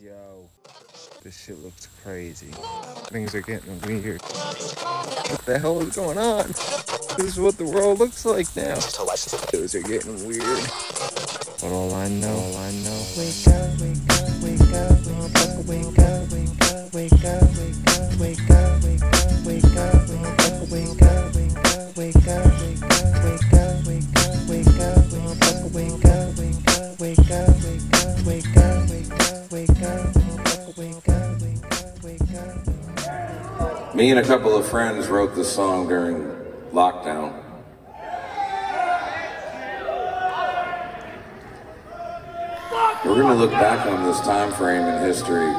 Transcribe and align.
Yo, 0.00 0.48
this 1.24 1.36
shit 1.36 1.58
looks 1.64 1.88
crazy. 2.04 2.52
Things 3.06 3.34
are 3.34 3.40
getting 3.40 3.80
weird. 3.80 4.22
What 4.22 5.44
the 5.44 5.58
hell 5.58 5.80
is 5.80 5.96
going 5.96 6.18
on? 6.18 6.46
This 7.16 7.34
is 7.34 7.40
what 7.40 7.58
the 7.58 7.64
world 7.64 7.98
looks 7.98 8.24
like 8.24 8.46
now. 8.54 8.76
Things 8.76 9.74
are 9.74 9.82
getting 9.82 10.24
weird. 10.24 10.44
But 11.60 11.72
all 11.72 11.92
I 11.94 12.06
know, 12.08 12.30
all 12.30 12.56
I 12.58 12.70
know. 12.86 13.02
Wake 13.18 13.42
up, 13.48 13.74
wake 13.82 13.98
up, 14.14 14.30
wake 14.38 14.62
up, 14.70 15.02
wake 15.02 15.34
up, 15.34 15.66
wake 15.66 15.98
up, 15.98 16.30
wake 16.94 17.24
up, 17.24 17.50
wake 17.58 17.74
up, 17.90 18.14
wake 18.20 18.50
up, 18.50 18.78
wake 18.78 18.94
up, 19.02 19.42
wake 19.44 19.64
up, 19.74 19.98
wake 19.98 20.22
up, 20.22 20.62
wake 20.70 21.02
up, 21.02 21.02
wake 21.02 21.02
up, 21.02 21.34
wake 21.96 22.22
up, 22.22 22.28
wake 22.28 22.28
up, 22.28 22.54
wake 22.54 22.86
up, 23.08 23.18
wake 23.18 23.50
up, 23.52 23.82
wake 23.86 24.68
up, 24.78 25.02
wake 25.08 25.32
up, 25.42 25.74
wake 25.74 26.04
up, 26.04 26.07
Me 33.98 34.10
and 34.10 34.20
a 34.20 34.22
couple 34.22 34.54
of 34.54 34.64
friends 34.64 35.08
wrote 35.08 35.34
this 35.34 35.52
song 35.52 35.88
during 35.88 36.22
lockdown. 36.70 37.34
We're 43.04 43.20
going 43.20 43.26
to 43.26 43.34
look 43.34 43.50
back 43.50 43.84
on 43.86 44.04
this 44.04 44.20
time 44.20 44.52
frame 44.52 44.84
in 44.84 45.02
history 45.02 45.52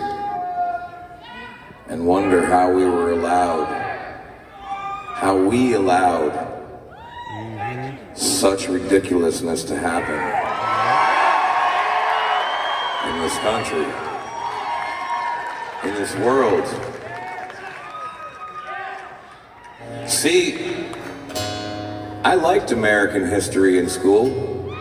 and 1.89 2.07
wonder 2.07 2.45
how 2.45 2.71
we 2.71 2.85
were 2.85 3.11
allowed, 3.11 3.67
how 5.15 5.35
we 5.35 5.73
allowed 5.73 6.31
such 8.15 8.69
ridiculousness 8.69 9.65
to 9.65 9.77
happen 9.77 10.15
in 13.09 13.21
this 13.21 13.37
country, 13.39 13.83
in 15.89 15.93
this 16.01 16.15
world. 16.23 17.08
See, 20.09 20.87
I 22.23 22.33
liked 22.33 22.71
American 22.71 23.27
history 23.29 23.77
in 23.77 23.87
school. 23.87 24.73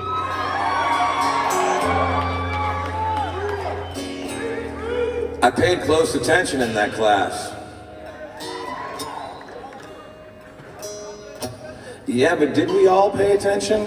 I 5.42 5.52
paid 5.54 5.82
close 5.82 6.14
attention 6.14 6.62
in 6.62 6.72
that 6.74 6.92
class. 6.94 7.54
Yeah, 12.06 12.34
but 12.34 12.54
did 12.54 12.70
we 12.70 12.86
all 12.86 13.10
pay 13.10 13.36
attention? 13.36 13.84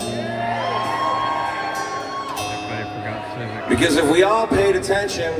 Because 3.67 3.98
if 3.98 4.09
we 4.11 4.22
all 4.22 4.45
paid 4.45 4.76
attention 4.76 5.33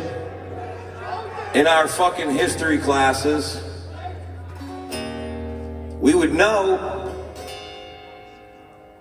in 1.54 1.68
our 1.68 1.88
fucking 1.88 2.32
history 2.32 2.80
classes, 2.80 3.71
we 6.02 6.16
would 6.16 6.34
know 6.34 7.16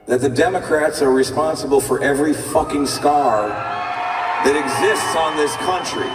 that 0.04 0.20
the 0.20 0.28
Democrats 0.28 1.00
are 1.00 1.10
responsible 1.10 1.80
for 1.80 2.02
every 2.02 2.34
fucking 2.34 2.86
scar 2.86 3.48
that 3.48 4.54
exists 4.54 5.16
on 5.16 5.34
this 5.34 5.56
country. 5.56 6.10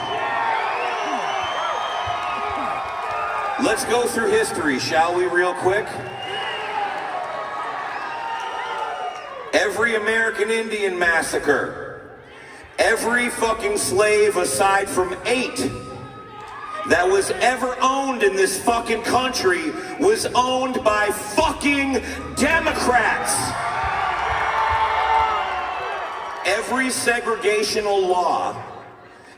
Let's 3.66 3.83
go 3.86 4.05
through 4.05 4.30
history, 4.30 4.77
shall 4.77 5.16
we, 5.16 5.25
real 5.25 5.55
quick? 5.55 5.88
Every 9.53 9.95
American 9.95 10.52
Indian 10.52 10.99
massacre, 10.99 12.20
every 12.77 13.30
fucking 13.30 13.77
slave 13.77 14.38
aside 14.38 14.88
from 14.88 15.17
eight 15.25 15.72
that 16.88 17.08
was 17.08 17.31
ever 17.31 17.75
owned 17.81 18.22
in 18.22 18.36
this 18.36 18.61
fucking 18.61 19.02
country 19.03 19.72
was 20.00 20.28
owned 20.36 20.83
by 20.83 21.08
fucking 21.08 21.93
Democrats. 22.36 23.33
Every 26.45 26.87
segregational 26.87 28.08
law, 28.08 28.61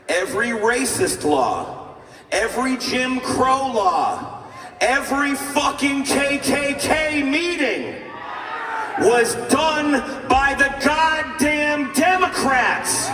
every 0.08 0.48
racist 0.48 1.24
law, 1.24 1.96
every 2.30 2.76
Jim 2.76 3.20
Crow 3.20 3.72
law, 3.72 4.44
every 4.80 5.34
fucking 5.34 6.04
KKK 6.04 7.28
meeting 7.28 7.94
was 9.00 9.34
done 9.48 9.92
by 10.28 10.54
the 10.54 10.68
goddamn 10.84 11.92
Democrats. 11.94 13.08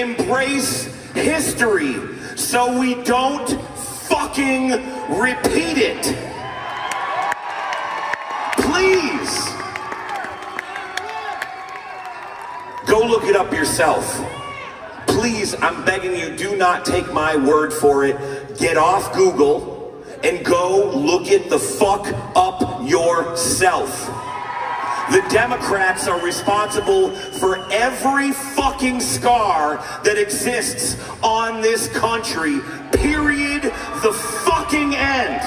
Embrace 0.00 0.84
history 1.14 1.96
so 2.36 2.78
we 2.78 3.02
don't 3.04 3.48
fucking 4.08 4.70
repeat 5.18 5.78
it? 5.78 6.02
Please. 8.56 9.48
Go 12.86 13.06
look 13.06 13.24
it 13.24 13.36
up 13.36 13.52
yourself. 13.52 14.04
Please, 15.06 15.54
I'm 15.60 15.84
begging 15.84 16.16
you, 16.16 16.36
do 16.36 16.56
not 16.56 16.84
take 16.84 17.12
my 17.12 17.36
word 17.36 17.72
for 17.72 18.04
it. 18.04 18.58
Get 18.58 18.76
off 18.76 19.12
Google 19.14 20.02
and 20.22 20.44
go 20.44 20.90
look 20.94 21.30
it 21.30 21.50
the 21.50 21.58
fuck 21.58 22.06
up 22.34 22.88
yourself. 22.88 24.08
The 25.10 25.26
Democrats 25.28 26.06
are 26.06 26.20
responsible 26.24 27.10
for 27.10 27.58
every 27.72 28.30
fucking 28.30 29.00
scar 29.00 29.78
that 30.04 30.16
exists 30.16 30.96
on 31.20 31.60
this 31.60 31.88
country. 31.88 32.60
Period. 32.92 33.62
The 33.62 34.12
fucking 34.44 34.94
end. 34.94 35.40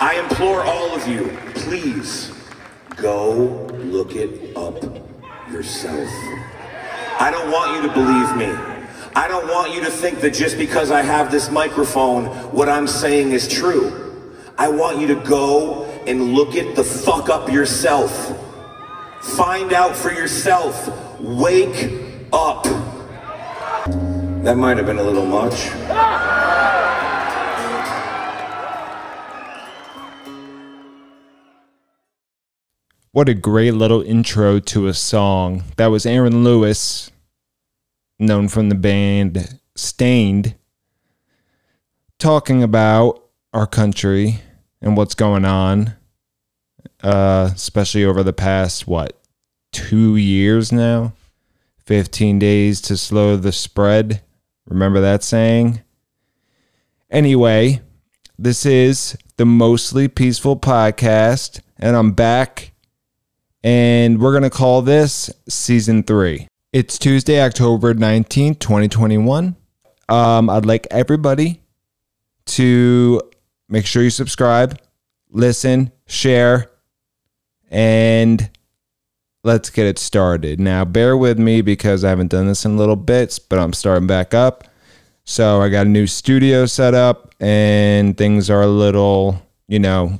I 0.00 0.22
implore 0.22 0.62
all 0.62 0.94
of 0.94 1.06
you, 1.06 1.36
please 1.54 2.32
go 2.96 3.66
look 3.74 4.16
it 4.16 4.56
up 4.56 4.82
yourself. 5.50 6.08
I 7.20 7.30
don't 7.30 7.50
want 7.50 7.76
you 7.76 7.88
to 7.88 7.92
believe 7.92 8.36
me. 8.36 8.76
I 9.14 9.28
don't 9.28 9.48
want 9.48 9.74
you 9.74 9.80
to 9.80 9.90
think 9.90 10.20
that 10.20 10.32
just 10.32 10.56
because 10.56 10.90
I 10.90 11.02
have 11.02 11.30
this 11.30 11.50
microphone, 11.50 12.26
what 12.52 12.70
I'm 12.70 12.86
saying 12.86 13.32
is 13.32 13.46
true. 13.46 14.05
I 14.58 14.68
want 14.68 15.00
you 15.00 15.06
to 15.08 15.16
go 15.16 15.84
and 16.06 16.32
look 16.32 16.54
it 16.54 16.76
the 16.76 16.84
fuck 16.84 17.28
up 17.28 17.50
yourself. 17.50 18.32
Find 19.20 19.74
out 19.74 19.94
for 19.94 20.10
yourself. 20.10 21.20
Wake 21.20 21.92
up. 22.32 22.64
That 24.44 24.56
might 24.56 24.78
have 24.78 24.86
been 24.86 24.98
a 24.98 25.02
little 25.02 25.26
much. 25.26 25.68
What 33.12 33.28
a 33.28 33.34
great 33.34 33.72
little 33.72 34.00
intro 34.00 34.58
to 34.58 34.86
a 34.86 34.94
song. 34.94 35.64
That 35.76 35.86
was 35.86 36.06
Aaron 36.06 36.44
Lewis, 36.44 37.10
known 38.18 38.48
from 38.48 38.70
the 38.70 38.74
band 38.74 39.58
Staind, 39.74 40.54
talking 42.18 42.62
about 42.62 43.25
our 43.56 43.66
country 43.66 44.42
and 44.82 44.96
what's 44.96 45.14
going 45.14 45.46
on, 45.46 45.94
uh, 47.02 47.50
especially 47.54 48.04
over 48.04 48.22
the 48.22 48.32
past, 48.32 48.86
what, 48.86 49.18
two 49.72 50.16
years 50.16 50.70
now? 50.70 51.14
15 51.86 52.38
days 52.38 52.80
to 52.82 52.96
slow 52.96 53.36
the 53.36 53.52
spread. 53.52 54.20
Remember 54.66 55.00
that 55.00 55.22
saying? 55.22 55.80
Anyway, 57.10 57.80
this 58.38 58.66
is 58.66 59.16
the 59.36 59.46
Mostly 59.46 60.08
Peaceful 60.08 60.58
Podcast, 60.58 61.60
and 61.78 61.96
I'm 61.96 62.12
back 62.12 62.72
and 63.64 64.20
we're 64.20 64.32
going 64.32 64.42
to 64.42 64.50
call 64.50 64.82
this 64.82 65.30
season 65.48 66.02
three. 66.02 66.46
It's 66.72 66.98
Tuesday, 66.98 67.40
October 67.40 67.94
19th, 67.94 68.58
2021. 68.58 69.56
Um, 70.08 70.50
I'd 70.50 70.66
like 70.66 70.86
everybody 70.90 71.62
to 72.46 73.20
make 73.68 73.86
sure 73.86 74.02
you 74.02 74.10
subscribe, 74.10 74.78
listen, 75.30 75.92
share, 76.06 76.70
and 77.70 78.50
let's 79.44 79.70
get 79.70 79.86
it 79.86 79.98
started. 79.98 80.60
Now, 80.60 80.84
bear 80.84 81.16
with 81.16 81.38
me 81.38 81.60
because 81.60 82.04
I 82.04 82.10
haven't 82.10 82.30
done 82.30 82.46
this 82.46 82.64
in 82.64 82.76
little 82.76 82.96
bits, 82.96 83.38
but 83.38 83.58
I'm 83.58 83.72
starting 83.72 84.06
back 84.06 84.34
up. 84.34 84.64
So 85.24 85.60
I 85.60 85.68
got 85.68 85.86
a 85.86 85.90
new 85.90 86.06
studio 86.06 86.66
set 86.66 86.94
up, 86.94 87.34
and 87.40 88.16
things 88.16 88.48
are 88.48 88.62
a 88.62 88.68
little, 88.68 89.42
you 89.66 89.78
know, 89.78 90.18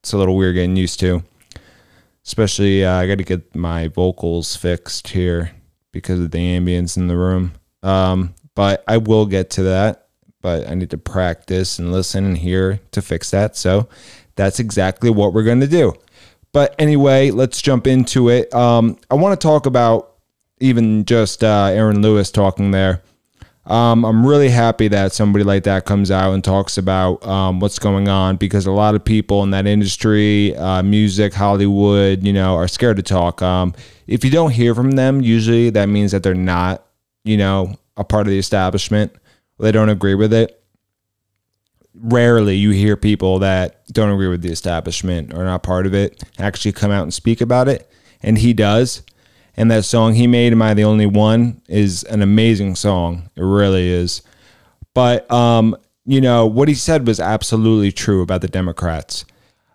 it's 0.00 0.12
a 0.12 0.18
little 0.18 0.36
weird 0.36 0.54
getting 0.54 0.76
used 0.76 1.00
to 1.00 1.22
especially 2.28 2.84
uh, 2.84 2.92
I 2.92 3.06
got 3.06 3.16
to 3.16 3.24
get 3.24 3.54
my 3.56 3.88
vocals 3.88 4.54
fixed 4.54 5.08
here 5.08 5.52
because 5.92 6.20
of 6.20 6.30
the 6.30 6.38
ambience 6.38 6.98
in 6.98 7.08
the 7.08 7.16
room. 7.16 7.54
Um, 7.82 8.34
but 8.54 8.84
I 8.86 8.98
will 8.98 9.24
get 9.24 9.48
to 9.50 9.62
that. 9.64 10.07
But 10.48 10.66
I 10.66 10.74
need 10.74 10.88
to 10.92 10.96
practice 10.96 11.78
and 11.78 11.92
listen 11.92 12.24
and 12.24 12.38
hear 12.38 12.80
to 12.92 13.02
fix 13.02 13.30
that. 13.32 13.54
So 13.54 13.86
that's 14.34 14.58
exactly 14.58 15.10
what 15.10 15.34
we're 15.34 15.42
going 15.42 15.60
to 15.60 15.66
do. 15.66 15.92
But 16.52 16.74
anyway, 16.78 17.30
let's 17.30 17.60
jump 17.60 17.86
into 17.86 18.30
it. 18.30 18.54
Um, 18.54 18.96
I 19.10 19.14
want 19.16 19.38
to 19.38 19.46
talk 19.46 19.66
about 19.66 20.14
even 20.58 21.04
just 21.04 21.44
uh, 21.44 21.66
Aaron 21.70 22.00
Lewis 22.00 22.30
talking 22.30 22.70
there. 22.70 23.02
Um, 23.66 24.06
I'm 24.06 24.26
really 24.26 24.48
happy 24.48 24.88
that 24.88 25.12
somebody 25.12 25.44
like 25.44 25.64
that 25.64 25.84
comes 25.84 26.10
out 26.10 26.32
and 26.32 26.42
talks 26.42 26.78
about 26.78 27.22
um, 27.26 27.60
what's 27.60 27.78
going 27.78 28.08
on 28.08 28.36
because 28.36 28.64
a 28.64 28.72
lot 28.72 28.94
of 28.94 29.04
people 29.04 29.42
in 29.42 29.50
that 29.50 29.66
industry, 29.66 30.56
uh, 30.56 30.82
music, 30.82 31.34
Hollywood, 31.34 32.24
you 32.26 32.32
know, 32.32 32.54
are 32.54 32.68
scared 32.68 32.96
to 32.96 33.02
talk. 33.02 33.42
Um, 33.42 33.74
if 34.06 34.24
you 34.24 34.30
don't 34.30 34.52
hear 34.52 34.74
from 34.74 34.92
them, 34.92 35.20
usually 35.20 35.68
that 35.68 35.90
means 35.90 36.12
that 36.12 36.22
they're 36.22 36.32
not, 36.32 36.86
you 37.24 37.36
know, 37.36 37.74
a 37.98 38.04
part 38.04 38.26
of 38.26 38.30
the 38.30 38.38
establishment. 38.38 39.12
They 39.58 39.72
don't 39.72 39.88
agree 39.88 40.14
with 40.14 40.32
it. 40.32 40.62
Rarely 41.94 42.56
you 42.56 42.70
hear 42.70 42.96
people 42.96 43.40
that 43.40 43.86
don't 43.92 44.12
agree 44.12 44.28
with 44.28 44.42
the 44.42 44.52
establishment 44.52 45.34
or 45.34 45.44
not 45.44 45.62
part 45.62 45.86
of 45.86 45.94
it 45.94 46.22
actually 46.38 46.72
come 46.72 46.90
out 46.90 47.02
and 47.02 47.12
speak 47.12 47.40
about 47.40 47.68
it. 47.68 47.90
And 48.22 48.38
he 48.38 48.52
does. 48.52 49.02
And 49.56 49.70
that 49.72 49.84
song 49.84 50.14
he 50.14 50.28
made, 50.28 50.52
Am 50.52 50.62
I 50.62 50.74
the 50.74 50.84
Only 50.84 51.06
One, 51.06 51.60
is 51.68 52.04
an 52.04 52.22
amazing 52.22 52.76
song. 52.76 53.28
It 53.34 53.42
really 53.42 53.88
is. 53.88 54.22
But, 54.94 55.30
um, 55.32 55.76
you 56.04 56.20
know, 56.20 56.46
what 56.46 56.68
he 56.68 56.74
said 56.74 57.06
was 57.06 57.18
absolutely 57.18 57.90
true 57.90 58.22
about 58.22 58.40
the 58.40 58.48
Democrats. 58.48 59.24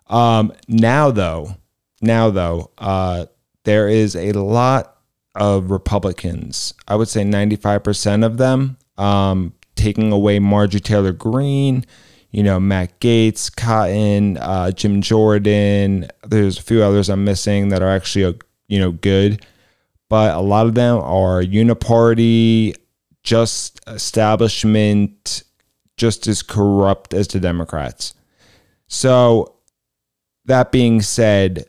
Um, 0.06 0.52
now, 0.68 1.10
though, 1.10 1.56
now, 2.00 2.30
though, 2.30 2.70
uh, 2.78 3.26
there 3.64 3.88
is 3.88 4.16
a 4.16 4.32
lot 4.32 4.96
of 5.34 5.70
Republicans, 5.70 6.74
I 6.86 6.96
would 6.96 7.08
say 7.08 7.22
95% 7.22 8.24
of 8.24 8.36
them, 8.36 8.76
um, 8.96 9.52
taking 9.84 10.12
away 10.12 10.38
Marjorie 10.38 10.80
Taylor 10.80 11.12
Greene, 11.12 11.84
you 12.30 12.42
know, 12.42 12.58
Matt 12.58 12.98
Gaetz, 13.00 13.54
Cotton, 13.54 14.38
uh, 14.38 14.70
Jim 14.70 15.00
Jordan. 15.00 16.08
There's 16.22 16.58
a 16.58 16.62
few 16.62 16.82
others 16.82 17.08
I'm 17.08 17.24
missing 17.24 17.68
that 17.68 17.82
are 17.82 17.90
actually, 17.90 18.24
uh, 18.24 18.32
you 18.68 18.78
know, 18.78 18.92
good 18.92 19.44
but 20.08 20.34
a 20.34 20.40
lot 20.40 20.66
of 20.66 20.74
them 20.74 20.98
are 20.98 21.42
uniparty, 21.42 22.76
just 23.22 23.80
establishment, 23.88 25.42
just 25.96 26.26
as 26.26 26.42
corrupt 26.42 27.14
as 27.14 27.26
the 27.26 27.40
Democrats. 27.40 28.14
So, 28.86 29.56
that 30.44 30.70
being 30.70 31.00
said, 31.00 31.64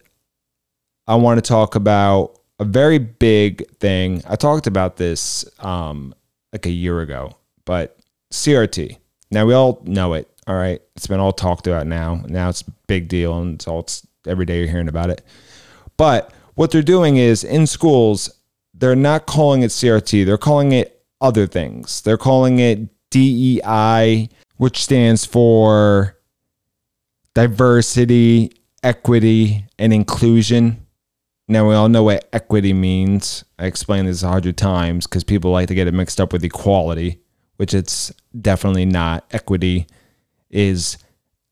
I 1.07 1.15
want 1.15 1.43
to 1.43 1.47
talk 1.47 1.75
about 1.75 2.37
a 2.59 2.65
very 2.65 2.99
big 2.99 3.67
thing. 3.77 4.21
I 4.27 4.35
talked 4.35 4.67
about 4.67 4.97
this 4.97 5.45
um, 5.59 6.13
like 6.51 6.65
a 6.65 6.71
year 6.71 6.99
ago, 6.99 7.37
but 7.65 7.97
CRT. 8.35 8.97
Now 9.31 9.45
we 9.45 9.53
all 9.53 9.81
know 9.85 10.13
it. 10.13 10.29
All 10.47 10.55
right, 10.55 10.81
it's 10.95 11.07
been 11.07 11.19
all 11.19 11.31
talked 11.33 11.65
about 11.65 11.87
now. 11.87 12.23
Now 12.27 12.49
it's 12.49 12.61
a 12.61 12.71
big 12.87 13.07
deal, 13.07 13.37
and 13.39 13.55
it's 13.55 13.67
all 13.67 13.79
it's, 13.79 14.05
every 14.27 14.45
day 14.45 14.59
you're 14.59 14.69
hearing 14.69 14.87
about 14.87 15.09
it. 15.09 15.25
But 15.97 16.31
what 16.53 16.71
they're 16.71 16.83
doing 16.83 17.17
is 17.17 17.43
in 17.43 17.65
schools, 17.65 18.29
they're 18.73 18.95
not 18.95 19.25
calling 19.25 19.63
it 19.63 19.71
CRT, 19.71 20.25
they're 20.25 20.37
calling 20.37 20.71
it 20.71 21.03
other 21.21 21.47
things. 21.47 22.01
They're 22.01 22.17
calling 22.17 22.59
it 22.59 22.89
DEI, 23.09 24.29
which 24.57 24.83
stands 24.83 25.25
for 25.25 26.17
diversity, 27.33 28.51
equity, 28.83 29.65
and 29.79 29.93
inclusion. 29.93 30.85
Now, 31.47 31.67
we 31.67 31.75
all 31.75 31.89
know 31.89 32.03
what 32.03 32.27
equity 32.33 32.73
means. 32.73 33.43
I 33.59 33.65
explained 33.65 34.07
this 34.07 34.23
a 34.23 34.29
hundred 34.29 34.57
times 34.57 35.05
because 35.05 35.23
people 35.23 35.51
like 35.51 35.67
to 35.67 35.75
get 35.75 35.87
it 35.87 35.93
mixed 35.93 36.19
up 36.19 36.33
with 36.33 36.43
equality, 36.43 37.19
which 37.57 37.73
it's 37.73 38.11
definitely 38.39 38.85
not. 38.85 39.25
Equity 39.31 39.87
is 40.49 40.97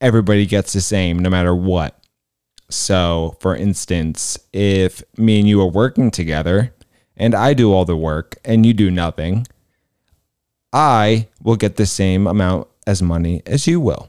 everybody 0.00 0.46
gets 0.46 0.72
the 0.72 0.80
same 0.80 1.18
no 1.18 1.30
matter 1.30 1.54
what. 1.54 1.98
So, 2.70 3.36
for 3.40 3.54
instance, 3.54 4.38
if 4.52 5.02
me 5.16 5.38
and 5.40 5.48
you 5.48 5.60
are 5.60 5.70
working 5.70 6.10
together 6.10 6.74
and 7.16 7.34
I 7.34 7.54
do 7.54 7.72
all 7.72 7.84
the 7.84 7.96
work 7.96 8.36
and 8.44 8.64
you 8.64 8.72
do 8.72 8.90
nothing, 8.90 9.46
I 10.72 11.28
will 11.42 11.56
get 11.56 11.76
the 11.76 11.86
same 11.86 12.26
amount 12.26 12.68
as 12.86 13.02
money 13.02 13.42
as 13.46 13.66
you 13.66 13.80
will. 13.80 14.08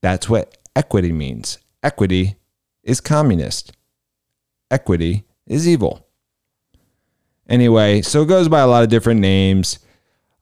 That's 0.00 0.28
what 0.28 0.56
equity 0.74 1.12
means. 1.12 1.58
Equity 1.82 2.36
is 2.82 3.00
communist. 3.00 3.72
Equity 4.70 5.24
is 5.46 5.68
evil. 5.68 6.06
Anyway, 7.48 8.00
so 8.00 8.22
it 8.22 8.28
goes 8.28 8.48
by 8.48 8.60
a 8.60 8.66
lot 8.66 8.84
of 8.84 8.88
different 8.88 9.20
names. 9.20 9.80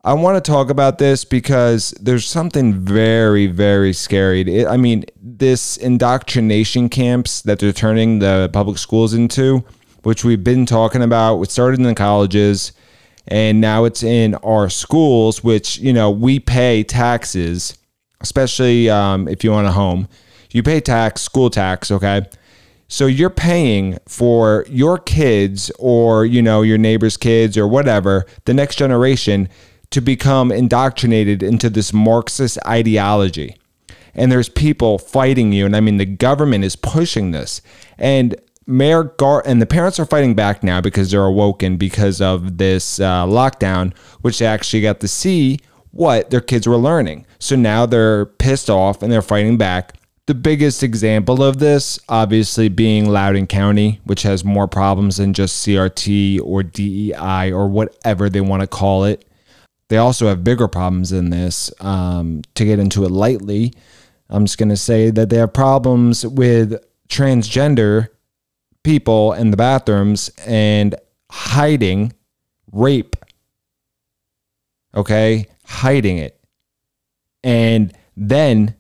I 0.08 0.14
want 0.14 0.43
to 0.43 0.50
talk 0.50 0.70
about 0.70 0.96
this 0.96 1.26
because 1.26 1.90
there's 2.00 2.26
something 2.26 2.72
very, 2.72 3.46
very 3.46 3.93
scary. 3.93 4.66
I 4.66 4.78
mean, 4.78 5.05
this 5.20 5.76
indoctrination 5.76 6.88
camps 6.88 7.43
that 7.43 7.58
they're 7.58 7.75
turning 7.75 8.19
the 8.19 8.49
public 8.50 8.78
schools 8.78 9.12
into, 9.12 9.66
which 10.05 10.25
we've 10.25 10.43
been 10.43 10.64
talking 10.64 11.02
about, 11.02 11.43
it 11.43 11.50
started 11.50 11.78
in 11.78 11.84
the 11.84 11.94
colleges 11.94 12.72
and 13.26 13.60
now 13.60 13.84
it's 13.84 14.02
in 14.02 14.34
our 14.37 14.70
schools, 14.70 15.44
which, 15.44 15.76
you 15.76 15.93
know, 15.93 16.11
we 16.11 16.40
pay 16.40 16.84
taxes, 16.84 17.76
especially 18.22 18.88
um, 18.88 19.28
if 19.28 19.44
you 19.44 19.52
own 19.52 19.66
a 19.66 19.72
home. 19.72 20.08
You 20.52 20.62
pay 20.62 20.81
tax, 20.81 21.20
school 21.20 21.50
tax, 21.50 21.90
okay? 21.90 22.25
So 22.88 23.04
you're 23.04 23.28
paying 23.28 23.99
for 24.08 24.64
your 24.70 24.96
kids 24.96 25.70
or, 25.78 26.25
you 26.25 26.40
know, 26.40 26.62
your 26.62 26.78
neighbor's 26.78 27.19
kids 27.19 27.58
or 27.58 27.69
whatever, 27.69 28.25
the 28.46 28.54
next 28.54 28.76
generation 28.76 29.50
to 29.90 30.00
become 30.00 30.52
indoctrinated 30.52 31.43
into 31.43 31.70
this 31.70 31.93
Marxist 31.93 32.58
ideology. 32.67 33.56
And 34.14 34.31
there's 34.32 34.49
people 34.49 34.99
fighting 34.99 35.52
you. 35.52 35.64
And 35.64 35.76
I 35.76 35.81
mean, 35.81 35.96
the 35.96 36.05
government 36.05 36.64
is 36.64 36.76
pushing 36.76 37.31
this. 37.31 37.62
And 37.99 38.37
Mayor 38.67 39.05
Gar 39.05 39.43
and 39.46 39.62
the 39.62 39.67
parents 39.67 39.99
are 39.99 40.05
fighting 40.05 40.35
back 40.35 40.62
now 40.62 40.81
because 40.81 41.11
they're 41.11 41.25
awoken 41.25 41.76
because 41.76 42.20
of 42.20 42.58
this 42.58 43.00
uh, 43.00 43.25
lockdown, 43.25 43.96
which 44.20 44.38
they 44.40 44.46
actually 44.46 44.82
got 44.82 45.00
to 45.00 45.08
see 45.08 45.58
what 45.90 46.31
their 46.31 46.40
kids 46.40 46.67
were 46.67 46.76
learning. 46.76 47.26
So 47.38 47.56
now 47.56 47.87
they're 47.87 48.26
pissed 48.26 48.69
off 48.69 49.02
and 49.02 49.11
they're 49.11 49.23
fighting 49.23 49.56
back. 49.56 49.94
The 50.26 50.35
biggest 50.35 50.82
example 50.82 51.43
of 51.43 51.58
this, 51.58 51.99
obviously, 52.11 52.69
being 52.69 53.08
Loudoun 53.08 53.46
County, 53.46 54.00
which 54.05 54.23
has 54.23 54.44
more 54.44 54.69
problems 54.69 55.17
than 55.17 55.32
just 55.32 55.67
CRT 55.67 56.40
or 56.44 56.62
DEI 56.62 57.50
or 57.50 57.69
whatever 57.69 58.29
they 58.29 58.43
want 58.43 58.61
to 58.61 58.67
call 58.67 59.05
it. 59.05 59.25
They 59.88 59.96
also 59.96 60.29
have 60.29 60.44
bigger 60.44 60.69
problems 60.69 61.11
than 61.11 61.31
this. 61.31 61.73
Um, 61.81 62.43
to 62.55 62.64
get 62.64 62.79
into 62.79 63.05
it 63.05 63.11
lightly, 63.11 63.73
I'm 64.29 64.44
just 64.44 64.58
going 64.58 64.69
to 64.69 64.76
say 64.76 65.11
that 65.11 65.31
they 65.31 65.37
have 65.37 65.52
problems 65.52 66.26
with 66.26 66.75
transgender 67.08 68.08
people 68.85 69.32
in 69.32 69.50
the 69.50 69.56
bathrooms 69.56 70.31
and 70.47 70.95
hiding 71.30 72.12
rape. 72.71 73.16
Okay? 74.95 75.47
Hiding 75.64 76.18
it. 76.18 76.38
And 77.42 77.97
then 78.16 78.75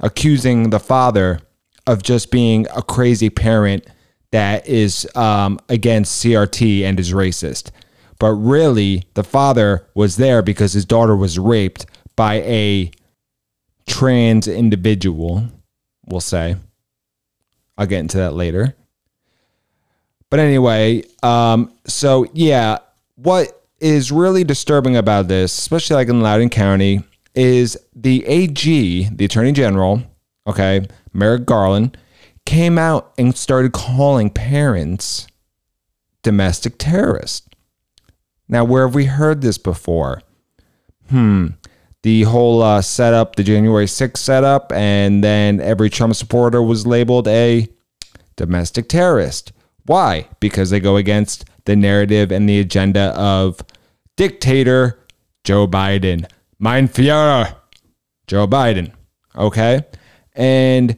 accusing 0.00 0.70
the 0.70 0.80
father 0.80 1.40
of 1.86 2.02
just 2.02 2.30
being 2.30 2.66
a 2.74 2.82
crazy 2.82 3.28
parent 3.28 3.86
that 4.30 4.66
is 4.66 5.08
um, 5.14 5.60
against 5.68 6.24
CRT 6.24 6.82
and 6.82 6.98
is 6.98 7.12
racist 7.12 7.70
but 8.18 8.32
really 8.32 9.04
the 9.14 9.24
father 9.24 9.86
was 9.94 10.16
there 10.16 10.42
because 10.42 10.72
his 10.72 10.84
daughter 10.84 11.16
was 11.16 11.38
raped 11.38 11.86
by 12.16 12.36
a 12.42 12.90
trans 13.86 14.48
individual, 14.48 15.48
we'll 16.06 16.20
say. 16.20 16.56
I'll 17.76 17.86
get 17.86 18.00
into 18.00 18.18
that 18.18 18.34
later. 18.34 18.74
But 20.30 20.40
anyway, 20.40 21.04
um, 21.22 21.72
so 21.86 22.26
yeah, 22.32 22.78
what 23.16 23.62
is 23.80 24.10
really 24.10 24.44
disturbing 24.44 24.96
about 24.96 25.28
this, 25.28 25.56
especially 25.56 25.96
like 25.96 26.08
in 26.08 26.22
Loudoun 26.22 26.48
County, 26.48 27.02
is 27.34 27.76
the 27.94 28.24
AG, 28.26 29.08
the 29.12 29.24
Attorney 29.24 29.52
General, 29.52 30.02
okay, 30.46 30.86
Merrick 31.12 31.46
Garland, 31.46 31.96
came 32.46 32.78
out 32.78 33.12
and 33.18 33.36
started 33.36 33.72
calling 33.72 34.30
parents 34.30 35.26
domestic 36.22 36.78
terrorists. 36.78 37.48
Now, 38.48 38.64
where 38.64 38.86
have 38.86 38.94
we 38.94 39.06
heard 39.06 39.40
this 39.40 39.58
before? 39.58 40.22
Hmm. 41.10 41.48
The 42.02 42.22
whole 42.22 42.62
uh, 42.62 42.82
setup, 42.82 43.36
the 43.36 43.42
January 43.42 43.86
6th 43.86 44.18
setup, 44.18 44.72
and 44.72 45.24
then 45.24 45.60
every 45.60 45.88
Trump 45.88 46.14
supporter 46.14 46.62
was 46.62 46.86
labeled 46.86 47.26
a 47.28 47.68
domestic 48.36 48.88
terrorist. 48.88 49.52
Why? 49.86 50.28
Because 50.40 50.70
they 50.70 50.80
go 50.80 50.96
against 50.96 51.46
the 51.64 51.76
narrative 51.76 52.30
and 52.30 52.48
the 52.48 52.60
agenda 52.60 53.18
of 53.18 53.60
dictator 54.16 54.98
Joe 55.44 55.66
Biden. 55.66 56.26
Mein 56.58 56.88
Führer, 56.88 57.54
Joe 58.26 58.46
Biden. 58.46 58.92
Okay? 59.36 59.82
And 60.34 60.96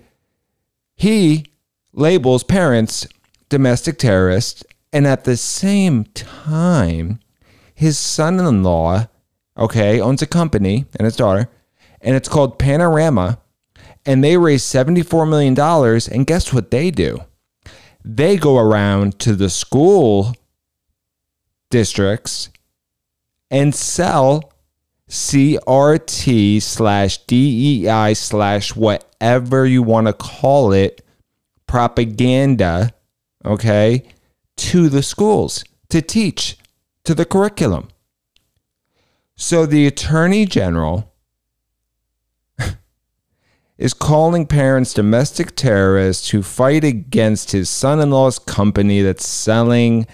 he 0.96 1.46
labels 1.92 2.44
parents 2.44 3.06
domestic 3.48 3.98
terrorists. 3.98 4.64
And 4.92 5.06
at 5.06 5.24
the 5.24 5.36
same 5.36 6.04
time, 6.14 7.20
his 7.76 7.96
son 7.96 8.40
in 8.40 8.64
law, 8.64 9.06
okay, 9.56 10.00
owns 10.00 10.22
a 10.22 10.26
company 10.26 10.86
and 10.98 11.04
his 11.04 11.14
daughter, 11.14 11.48
and 12.00 12.16
it's 12.16 12.28
called 12.28 12.58
Panorama. 12.58 13.38
And 14.04 14.22
they 14.24 14.36
raise 14.36 14.62
$74 14.62 15.28
million. 15.28 15.58
And 16.12 16.26
guess 16.26 16.52
what 16.52 16.70
they 16.70 16.90
do? 16.90 17.22
they 18.06 18.36
go 18.36 18.56
around 18.56 19.18
to 19.18 19.34
the 19.34 19.50
school 19.50 20.32
districts 21.70 22.50
and 23.50 23.74
sell 23.74 24.52
CRT 25.10 26.62
slash 26.62 27.18
DEI 27.26 28.14
slash 28.14 28.76
whatever 28.76 29.66
you 29.66 29.82
want 29.82 30.06
to 30.06 30.12
call 30.12 30.72
it 30.72 31.04
propaganda, 31.66 32.94
okay, 33.44 34.04
to 34.56 34.88
the 34.88 35.02
schools 35.02 35.64
to 35.88 36.00
teach 36.00 36.56
to 37.06 37.14
the 37.14 37.24
curriculum. 37.24 37.88
So 39.36 39.64
the 39.64 39.86
attorney 39.86 40.44
general 40.44 41.14
is 43.78 43.94
calling 43.94 44.46
parents 44.46 44.92
domestic 44.92 45.54
terrorists 45.56 46.30
who 46.30 46.42
fight 46.42 46.84
against 46.84 47.52
his 47.52 47.68
son 47.70 48.00
in 48.00 48.10
law's 48.10 48.38
company 48.38 49.02
that's 49.02 49.26
selling 49.26 50.06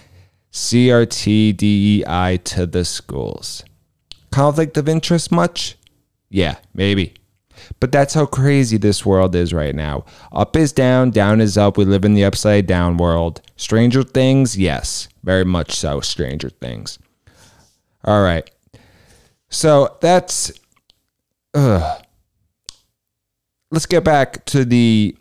CRT 0.51 1.57
DEI 1.57 2.37
to 2.43 2.65
the 2.65 2.85
schools. 2.85 3.63
Conflict 4.31 4.77
of 4.77 4.87
interest 4.87 5.31
much? 5.31 5.77
Yeah, 6.29 6.57
maybe. 6.73 7.15
But 7.79 7.91
that's 7.91 8.13
how 8.13 8.25
crazy 8.25 8.77
this 8.77 9.05
world 9.05 9.35
is 9.35 9.53
right 9.53 9.75
now. 9.75 10.05
Up 10.31 10.55
is 10.55 10.71
down, 10.71 11.11
down 11.11 11.41
is 11.41 11.57
up. 11.57 11.77
We 11.77 11.85
live 11.85 12.05
in 12.05 12.13
the 12.13 12.25
upside 12.25 12.67
down 12.67 12.97
world. 12.97 13.41
Stranger 13.55 14.03
Things? 14.03 14.57
Yes, 14.57 15.07
very 15.23 15.45
much 15.45 15.71
so. 15.73 16.01
Stranger 16.01 16.49
Things. 16.49 16.99
All 18.03 18.23
right. 18.23 18.49
So 19.49 19.97
that's. 20.01 20.51
Ugh. 21.53 22.03
Let's 23.71 23.85
get 23.85 24.03
back 24.03 24.45
to 24.45 24.65
the 24.65 25.17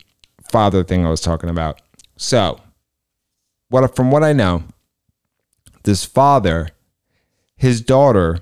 father 0.51 0.85
thing 0.85 1.07
I 1.07 1.11
was 1.11 1.23
talking 1.23 1.49
about. 1.49 1.81
So, 2.17 2.61
what 3.71 3.97
from 3.97 4.11
what 4.11 4.23
I 4.23 4.35
know, 4.35 4.65
this 5.85 6.05
father, 6.05 6.69
his 7.57 7.81
daughter 7.81 8.41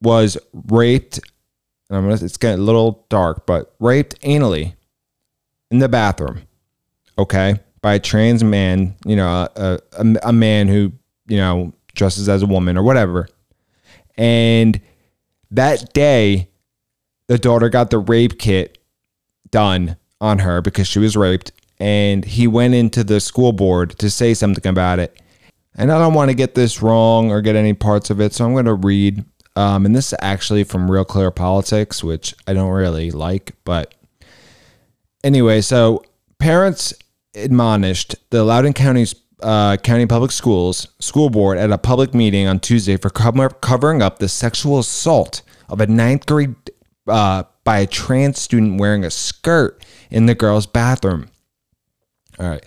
was 0.00 0.36
raped 0.52 1.20
I'm 1.96 2.04
gonna, 2.04 2.14
it's 2.14 2.36
getting 2.36 2.60
a 2.60 2.62
little 2.64 3.04
dark, 3.08 3.46
but 3.46 3.74
raped 3.78 4.20
anally 4.22 4.74
in 5.70 5.78
the 5.78 5.88
bathroom, 5.88 6.42
okay, 7.18 7.60
by 7.80 7.94
a 7.94 7.98
trans 7.98 8.42
man, 8.44 8.94
you 9.04 9.16
know, 9.16 9.48
a, 9.56 9.78
a, 9.92 10.16
a 10.24 10.32
man 10.32 10.68
who, 10.68 10.92
you 11.26 11.36
know, 11.36 11.72
dresses 11.94 12.28
as 12.28 12.42
a 12.42 12.46
woman 12.46 12.76
or 12.76 12.82
whatever. 12.82 13.28
And 14.16 14.80
that 15.50 15.92
day, 15.92 16.48
the 17.26 17.38
daughter 17.38 17.68
got 17.68 17.90
the 17.90 17.98
rape 17.98 18.38
kit 18.38 18.78
done 19.50 19.96
on 20.20 20.40
her 20.40 20.60
because 20.60 20.86
she 20.86 20.98
was 20.98 21.16
raped. 21.16 21.52
And 21.78 22.24
he 22.24 22.46
went 22.46 22.74
into 22.74 23.02
the 23.02 23.20
school 23.20 23.52
board 23.52 23.98
to 23.98 24.10
say 24.10 24.34
something 24.34 24.66
about 24.66 24.98
it. 24.98 25.20
And 25.74 25.90
I 25.90 25.98
don't 25.98 26.14
want 26.14 26.30
to 26.30 26.34
get 26.34 26.54
this 26.54 26.82
wrong 26.82 27.30
or 27.30 27.40
get 27.40 27.56
any 27.56 27.72
parts 27.72 28.10
of 28.10 28.20
it. 28.20 28.32
So 28.34 28.44
I'm 28.44 28.52
going 28.52 28.66
to 28.66 28.74
read 28.74 29.24
um, 29.56 29.86
and 29.86 29.94
this 29.94 30.12
is 30.12 30.18
actually 30.20 30.64
from 30.64 30.90
Real 30.90 31.04
Clear 31.04 31.30
Politics, 31.30 32.02
which 32.02 32.34
I 32.46 32.54
don't 32.54 32.70
really 32.70 33.10
like. 33.10 33.54
But 33.64 33.94
anyway, 35.22 35.60
so 35.60 36.02
parents 36.38 36.94
admonished 37.34 38.16
the 38.30 38.44
Loudoun 38.44 38.72
County's 38.72 39.14
uh, 39.42 39.76
County 39.78 40.06
Public 40.06 40.30
Schools 40.30 40.88
school 41.00 41.28
board 41.28 41.58
at 41.58 41.70
a 41.70 41.78
public 41.78 42.14
meeting 42.14 42.46
on 42.46 42.60
Tuesday 42.60 42.96
for 42.96 43.10
cover- 43.10 43.48
covering 43.48 44.00
up 44.00 44.18
the 44.18 44.28
sexual 44.28 44.78
assault 44.78 45.42
of 45.68 45.80
a 45.80 45.86
ninth 45.86 46.26
grade 46.26 46.54
uh, 47.08 47.42
by 47.64 47.78
a 47.80 47.86
trans 47.86 48.38
student 48.38 48.80
wearing 48.80 49.04
a 49.04 49.10
skirt 49.10 49.84
in 50.10 50.26
the 50.26 50.34
girls' 50.34 50.66
bathroom. 50.66 51.28
All 52.38 52.48
right. 52.48 52.64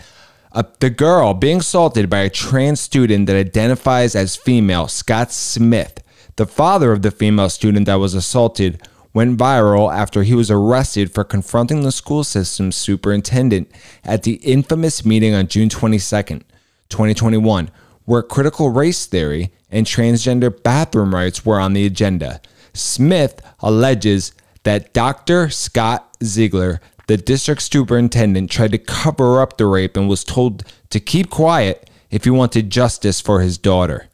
Uh, 0.51 0.63
the 0.79 0.89
girl 0.89 1.33
being 1.33 1.57
assaulted 1.57 2.09
by 2.09 2.19
a 2.19 2.29
trans 2.29 2.79
student 2.79 3.27
that 3.27 3.35
identifies 3.35 4.15
as 4.15 4.35
female, 4.35 4.87
Scott 4.87 5.31
Smith, 5.31 6.01
the 6.35 6.45
father 6.45 6.91
of 6.91 7.01
the 7.01 7.11
female 7.11 7.49
student 7.49 7.85
that 7.85 7.95
was 7.95 8.13
assaulted 8.13 8.81
went 9.13 9.37
viral 9.37 9.93
after 9.93 10.23
he 10.23 10.35
was 10.35 10.51
arrested 10.51 11.13
for 11.13 11.23
confronting 11.23 11.81
the 11.81 11.91
school 11.91 12.23
system's 12.23 12.75
superintendent 12.75 13.71
at 14.03 14.23
the 14.23 14.33
infamous 14.35 15.05
meeting 15.05 15.33
on 15.33 15.47
June 15.47 15.69
22nd, 15.69 16.41
2021, 16.89 17.71
where 18.03 18.21
critical 18.21 18.69
race 18.69 19.05
theory 19.05 19.51
and 19.71 19.85
transgender 19.85 20.51
bathroom 20.63 21.15
rights 21.15 21.45
were 21.45 21.59
on 21.59 21.71
the 21.71 21.85
agenda. 21.85 22.41
Smith 22.73 23.41
alleges 23.61 24.33
that 24.63 24.93
Dr. 24.93 25.49
Scott 25.49 26.17
Ziegler, 26.21 26.81
the 27.07 27.15
district 27.15 27.61
superintendent, 27.61 28.51
tried 28.51 28.71
to 28.71 28.77
cover 28.77 29.41
up 29.41 29.57
the 29.57 29.65
rape 29.65 29.95
and 29.95 30.09
was 30.09 30.25
told 30.25 30.65
to 30.89 30.99
keep 30.99 31.29
quiet 31.29 31.89
if 32.11 32.25
he 32.25 32.29
wanted 32.29 32.69
justice 32.69 33.21
for 33.21 33.39
his 33.39 33.57
daughter. 33.57 34.09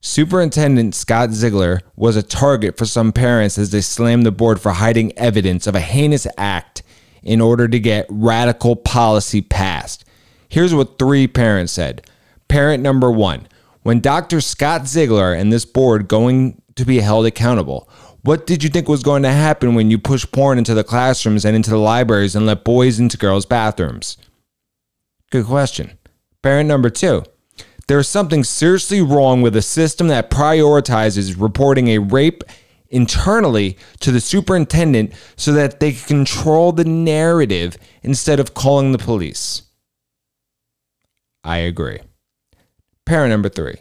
Superintendent 0.00 0.94
Scott 0.94 1.32
Ziegler 1.32 1.80
was 1.96 2.14
a 2.14 2.22
target 2.22 2.78
for 2.78 2.86
some 2.86 3.12
parents 3.12 3.58
as 3.58 3.70
they 3.70 3.80
slammed 3.80 4.24
the 4.24 4.30
board 4.30 4.60
for 4.60 4.72
hiding 4.72 5.16
evidence 5.18 5.66
of 5.66 5.74
a 5.74 5.80
heinous 5.80 6.26
act 6.36 6.82
in 7.22 7.40
order 7.40 7.66
to 7.66 7.80
get 7.80 8.06
radical 8.08 8.76
policy 8.76 9.40
passed. 9.40 10.04
Here's 10.48 10.72
what 10.72 10.98
three 10.98 11.26
parents 11.26 11.72
said. 11.72 12.08
Parent 12.46 12.82
number 12.82 13.10
one 13.10 13.48
When 13.82 14.00
Dr. 14.00 14.40
Scott 14.40 14.86
Ziegler 14.86 15.34
and 15.34 15.52
this 15.52 15.64
board 15.64 16.06
going 16.06 16.62
to 16.76 16.84
be 16.84 17.00
held 17.00 17.26
accountable, 17.26 17.90
what 18.22 18.46
did 18.46 18.62
you 18.62 18.70
think 18.70 18.88
was 18.88 19.02
going 19.02 19.24
to 19.24 19.32
happen 19.32 19.74
when 19.74 19.90
you 19.90 19.98
pushed 19.98 20.30
porn 20.30 20.58
into 20.58 20.74
the 20.74 20.84
classrooms 20.84 21.44
and 21.44 21.56
into 21.56 21.70
the 21.70 21.76
libraries 21.76 22.36
and 22.36 22.46
let 22.46 22.64
boys 22.64 23.00
into 23.00 23.16
girls' 23.16 23.46
bathrooms? 23.46 24.16
Good 25.30 25.46
question. 25.46 25.98
Parent 26.40 26.68
number 26.68 26.88
two 26.88 27.24
there 27.88 27.98
is 27.98 28.08
something 28.08 28.44
seriously 28.44 29.02
wrong 29.02 29.42
with 29.42 29.56
a 29.56 29.62
system 29.62 30.08
that 30.08 30.30
prioritizes 30.30 31.40
reporting 31.40 31.88
a 31.88 31.98
rape 31.98 32.44
internally 32.90 33.76
to 34.00 34.10
the 34.10 34.20
superintendent 34.20 35.12
so 35.36 35.52
that 35.52 35.80
they 35.80 35.92
can 35.92 36.06
control 36.06 36.72
the 36.72 36.84
narrative 36.84 37.76
instead 38.02 38.40
of 38.40 38.54
calling 38.54 38.92
the 38.92 38.98
police. 38.98 39.62
I 41.44 41.58
agree. 41.58 42.00
Parent 43.04 43.30
number 43.30 43.48
three 43.48 43.76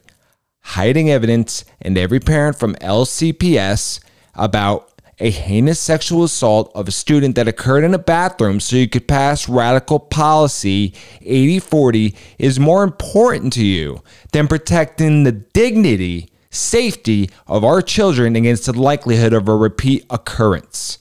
hiding 0.68 1.10
evidence, 1.10 1.64
and 1.82 1.98
every 1.98 2.20
parent 2.20 2.60
from 2.60 2.76
LCPS 2.76 4.02
about 4.36 4.97
a 5.20 5.32
heinous 5.32 5.80
sexual 5.80 6.24
assault 6.24 6.72
of 6.76 6.88
a 6.88 6.92
student 6.92 7.36
that 7.36 7.48
occurred 7.48 7.84
in 7.84 7.94
a 7.94 8.00
bathroom 8.00 8.60
so 8.60 8.76
you 8.76 8.88
could 8.88 9.08
pass 9.08 9.50
radical 9.50 10.00
policy 10.00 10.94
8040 11.22 12.16
is 12.38 12.60
more 12.60 12.84
important 12.84 13.52
to 13.54 13.66
you 13.66 14.02
than 14.32 14.48
protecting 14.48 15.24
the 15.24 15.32
dignity, 15.32 16.30
safety 16.52 17.30
of 17.48 17.64
our 17.64 17.82
children 17.82 18.36
against 18.36 18.66
the 18.66 18.74
likelihood 18.74 19.34
of 19.34 19.48
a 19.48 19.56
repeat 19.56 20.06
occurrence. 20.10 21.00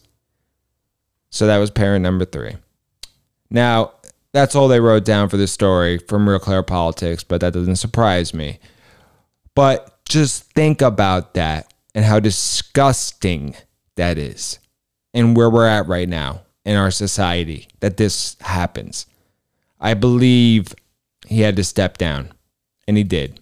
So 1.28 1.46
that 1.46 1.58
was 1.58 1.70
parent 1.70 2.02
number 2.02 2.24
three. 2.24 2.56
Now, 3.50 3.92
that's 4.32 4.54
all 4.54 4.68
they 4.68 4.80
wrote 4.80 5.04
down 5.04 5.28
for 5.28 5.36
this 5.36 5.52
story 5.52 5.98
from 5.98 6.28
Real 6.28 6.38
Clear 6.38 6.62
Politics, 6.62 7.22
but 7.22 7.40
that 7.42 7.52
doesn't 7.52 7.76
surprise 7.76 8.32
me. 8.32 8.58
But 9.54 10.04
just 10.06 10.44
think 10.52 10.80
about 10.80 11.34
that 11.34 11.72
and 11.94 12.04
how 12.04 12.20
disgusting 12.20 13.54
that 13.96 14.18
is 14.18 14.58
and 15.12 15.36
where 15.36 15.50
we're 15.50 15.66
at 15.66 15.88
right 15.88 16.08
now 16.08 16.42
in 16.64 16.76
our 16.76 16.90
society 16.90 17.68
that 17.80 17.96
this 17.96 18.36
happens. 18.40 19.06
I 19.80 19.94
believe 19.94 20.74
he 21.26 21.40
had 21.40 21.56
to 21.56 21.64
step 21.64 21.98
down, 21.98 22.32
and 22.88 22.96
he 22.96 23.04
did. 23.04 23.40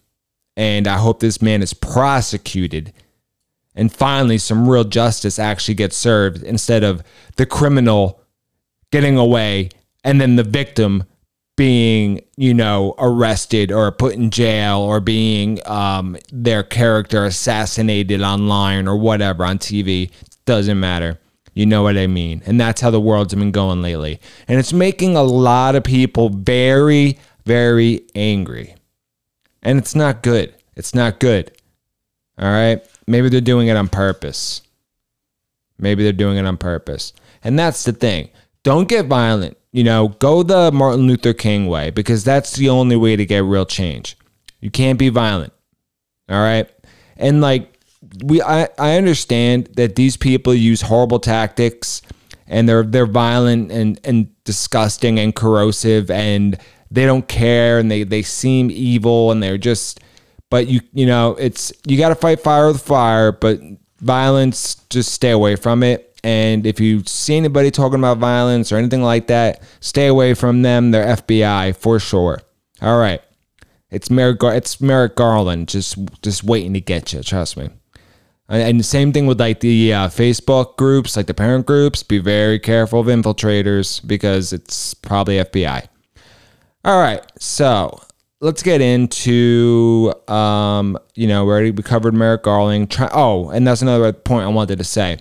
And 0.57 0.87
I 0.87 0.99
hope 0.99 1.21
this 1.21 1.43
man 1.43 1.63
is 1.63 1.75
prosecuted 1.75 2.93
and 3.75 3.93
finally 3.93 4.39
some 4.39 4.69
real 4.69 4.85
justice 4.85 5.39
actually 5.39 5.75
gets 5.75 5.97
served 5.97 6.43
instead 6.43 6.85
of 6.85 7.03
the 7.37 7.47
criminal 7.47 8.21
getting 8.91 9.17
away 9.17 9.71
and 10.05 10.21
then 10.21 10.37
the 10.37 10.45
victim 10.45 11.05
being, 11.57 12.21
you 12.37 12.53
know, 12.53 12.95
arrested 12.99 13.71
or 13.71 13.91
put 13.93 14.15
in 14.15 14.31
jail 14.31 14.79
or 14.79 15.01
being 15.01 15.61
um, 15.67 16.17
their 16.33 16.63
character 16.63 17.25
assassinated 17.25 18.21
online 18.23 18.89
or 18.89 18.97
whatever 18.97 19.45
on 19.45 19.59
TV. 19.59 20.11
Doesn't 20.47 20.79
matter. 20.79 21.19
You 21.55 21.67
know 21.67 21.83
what 21.83 21.97
I 21.97 22.09
mean? 22.09 22.43
And 22.47 22.61
that's 22.61 22.81
how 22.81 22.91
the 22.91 23.01
world's 23.01 23.35
been 23.35 23.53
going 23.53 23.81
lately. 23.81 24.21
And 24.49 24.59
it's 24.59 24.73
making 24.73 25.17
a 25.17 25.23
lot 25.23 25.77
of 25.77 25.85
people 25.85 26.29
very, 26.29 27.19
very 27.47 28.03
angry. 28.15 28.75
And 29.63 29.79
it's 29.79 29.95
not 29.95 30.23
good. 30.23 30.55
It's 30.75 30.95
not 30.95 31.21
good. 31.21 31.53
All 32.39 32.51
right? 32.51 32.85
Maybe 33.07 33.29
they're 33.29 33.41
doing 33.41 33.69
it 33.69 33.77
on 33.77 33.89
purpose. 33.89 34.63
Maybe 35.79 36.03
they're 36.03 36.13
doing 36.13 36.37
it 36.37 36.47
on 36.47 36.57
purpose. 36.57 37.13
And 37.43 37.59
that's 37.59 37.85
the 37.85 37.93
thing. 37.93 38.31
Don't 38.65 38.89
get 38.89 39.07
violent. 39.07 39.57
You 39.73 39.85
know, 39.85 40.09
go 40.09 40.43
the 40.43 40.73
Martin 40.73 41.07
Luther 41.07 41.33
King 41.33 41.67
way 41.67 41.91
because 41.91 42.25
that's 42.25 42.57
the 42.57 42.69
only 42.69 42.97
way 42.97 43.17
to 43.17 43.27
get 43.27 43.45
real 43.45 43.67
change. 43.67 44.17
You 44.61 44.71
can't 44.71 44.99
be 44.99 45.09
violent. 45.09 45.53
All 46.29 46.41
right? 46.41 46.69
And 47.17 47.41
like 47.41 47.74
we 48.23 48.43
I, 48.43 48.69
I 48.79 48.97
understand 48.97 49.71
that 49.77 49.97
these 49.97 50.17
people 50.17 50.55
use 50.55 50.83
horrible 50.83 51.19
tactics 51.19 52.03
and 52.47 52.69
they're 52.69 52.83
they're 52.83 53.07
violent 53.07 53.73
and 53.73 53.99
and 54.05 54.31
disgusting 54.45 55.19
and 55.19 55.35
corrosive 55.35 56.11
and 56.11 56.59
they 56.91 57.07
don't 57.07 57.27
care 57.27 57.79
and 57.79 57.91
they 57.91 58.05
they 58.05 58.23
seem 58.23 58.71
evil 58.71 59.31
and 59.31 59.43
they're 59.43 59.59
just 59.59 60.01
but 60.51 60.67
you 60.67 60.81
you 60.93 61.07
know 61.07 61.33
it's 61.41 61.73
you 61.87 61.97
got 61.97 62.11
to 62.11 62.15
fight 62.15 62.41
fire 62.41 62.69
with 62.69 62.83
fire 62.83 63.33
but 63.33 63.61
violence 64.05 64.77
just 64.91 65.13
stay 65.13 65.31
away 65.31 65.57
from 65.57 65.83
it. 65.83 66.11
And 66.23 66.67
if 66.67 66.81
you 66.81 67.03
see 67.05 67.37
anybody 67.37 67.71
talking 67.71 67.99
about 67.99 68.19
violence 68.19 68.71
or 68.73 68.77
anything 68.77 69.03
like 69.03 69.27
that 69.27 69.63
stay 69.81 70.07
away 70.07 70.35
from 70.35 70.63
them. 70.63 70.91
They're 70.91 71.17
FBI 71.17 71.77
for 71.77 71.99
sure. 71.99 72.41
All 72.81 72.99
right. 72.99 73.21
It's 73.91 74.11
Merrick 74.11 74.43
it's 74.43 74.81
Merrick 74.81 75.17
Garland 75.17 75.69
just 75.69 75.99
just 76.23 76.45
waiting 76.45 76.75
to 76.75 76.81
get 76.81 77.13
you. 77.13 77.23
Trust 77.23 77.57
me 77.57 77.71
and 78.49 78.79
the 78.79 78.85
same 78.85 79.13
thing 79.13 79.27
with 79.27 79.41
like 79.41 79.61
the 79.61 79.93
uh, 79.93 80.09
Facebook 80.09 80.77
groups, 80.77 81.17
like 81.17 81.27
the 81.27 81.35
parent 81.35 81.67
groups. 81.67 82.03
Be 82.03 82.19
very 82.19 82.59
careful 82.59 83.01
of 83.01 83.07
infiltrators 83.07 84.07
because 84.07 84.53
it's 84.53 84.95
probably 84.95 85.37
FBI. 85.37 85.87
All 86.85 87.01
right, 87.01 87.23
so 87.39 88.03
let's 88.41 88.63
get 88.63 88.83
into 88.83 90.13
um, 90.29 90.99
you 91.15 91.27
know 91.27 91.45
we 91.45 91.51
already 91.51 91.71
we 91.71 91.83
covered 91.83 92.15
Merrick 92.15 92.43
Garland. 92.43 92.91
Try, 92.91 93.09
oh, 93.13 93.49
and 93.49 93.67
that's 93.67 93.83
another 93.83 94.13
point 94.13 94.45
I 94.45 94.49
wanted 94.49 94.79
to 94.79 94.85
say. 94.85 95.19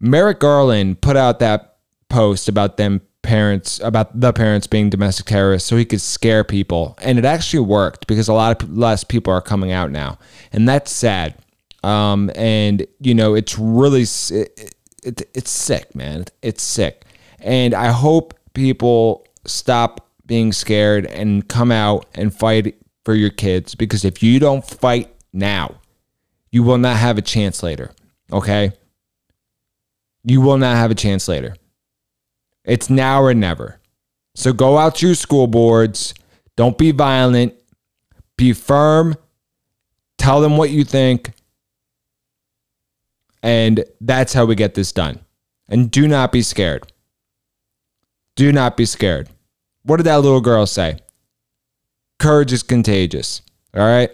Merrick 0.00 0.40
Garland 0.40 1.00
put 1.00 1.16
out 1.16 1.38
that 1.40 1.76
post 2.08 2.48
about 2.48 2.76
them 2.76 3.00
parents 3.22 3.80
about 3.82 4.20
the 4.20 4.32
parents 4.32 4.68
being 4.68 4.88
domestic 4.88 5.26
terrorists 5.26 5.68
so 5.68 5.76
he 5.76 5.84
could 5.84 6.00
scare 6.00 6.44
people 6.44 6.96
and 7.02 7.18
it 7.18 7.24
actually 7.24 7.58
worked 7.58 8.06
because 8.06 8.28
a 8.28 8.32
lot 8.32 8.62
of 8.62 8.78
less 8.78 9.02
people 9.02 9.32
are 9.32 9.40
coming 9.40 9.72
out 9.72 9.90
now 9.90 10.16
and 10.52 10.68
that's 10.68 10.92
sad 10.92 11.34
um, 11.82 12.30
and 12.34 12.86
you 13.00 13.14
know 13.14 13.34
it's 13.34 13.58
really 13.58 14.02
it, 14.02 14.74
it, 15.02 15.30
it's 15.34 15.50
sick 15.50 15.94
man. 15.94 16.24
It's 16.42 16.62
sick. 16.62 17.04
And 17.38 17.74
i 17.74 17.88
hope 17.88 18.34
people 18.54 19.26
stop 19.44 20.08
being 20.24 20.52
scared 20.52 21.06
and 21.06 21.46
come 21.48 21.70
out 21.70 22.06
and 22.14 22.34
fight 22.34 22.74
for 23.04 23.14
your 23.14 23.30
kids 23.30 23.74
because 23.74 24.04
if 24.04 24.22
you 24.22 24.40
don't 24.40 24.64
fight 24.64 25.14
now 25.32 25.76
you 26.50 26.62
will 26.62 26.78
not 26.78 26.96
have 26.96 27.18
a 27.18 27.22
chance 27.22 27.62
later 27.62 27.92
okay? 28.32 28.72
You 30.24 30.40
will 30.40 30.58
not 30.58 30.76
have 30.76 30.90
a 30.90 30.94
chance 30.94 31.28
later. 31.28 31.56
It's 32.64 32.90
now 32.90 33.22
or 33.22 33.34
never. 33.34 33.80
So 34.34 34.52
go 34.52 34.76
out 34.76 34.96
to 34.96 35.06
your 35.06 35.14
school 35.14 35.46
boards. 35.46 36.14
Don't 36.56 36.76
be 36.76 36.90
violent. 36.90 37.54
Be 38.36 38.52
firm. 38.52 39.14
Tell 40.18 40.40
them 40.40 40.56
what 40.56 40.70
you 40.70 40.84
think 40.84 41.32
and 43.46 43.84
that's 44.00 44.32
how 44.32 44.44
we 44.44 44.56
get 44.56 44.74
this 44.74 44.90
done. 44.90 45.20
And 45.68 45.88
do 45.88 46.08
not 46.08 46.32
be 46.32 46.42
scared. 46.42 46.92
Do 48.34 48.50
not 48.50 48.76
be 48.76 48.84
scared. 48.84 49.28
What 49.84 49.98
did 49.98 50.06
that 50.06 50.16
little 50.16 50.40
girl 50.40 50.66
say? 50.66 50.98
Courage 52.18 52.52
is 52.52 52.64
contagious. 52.64 53.42
All 53.72 53.86
right. 53.86 54.10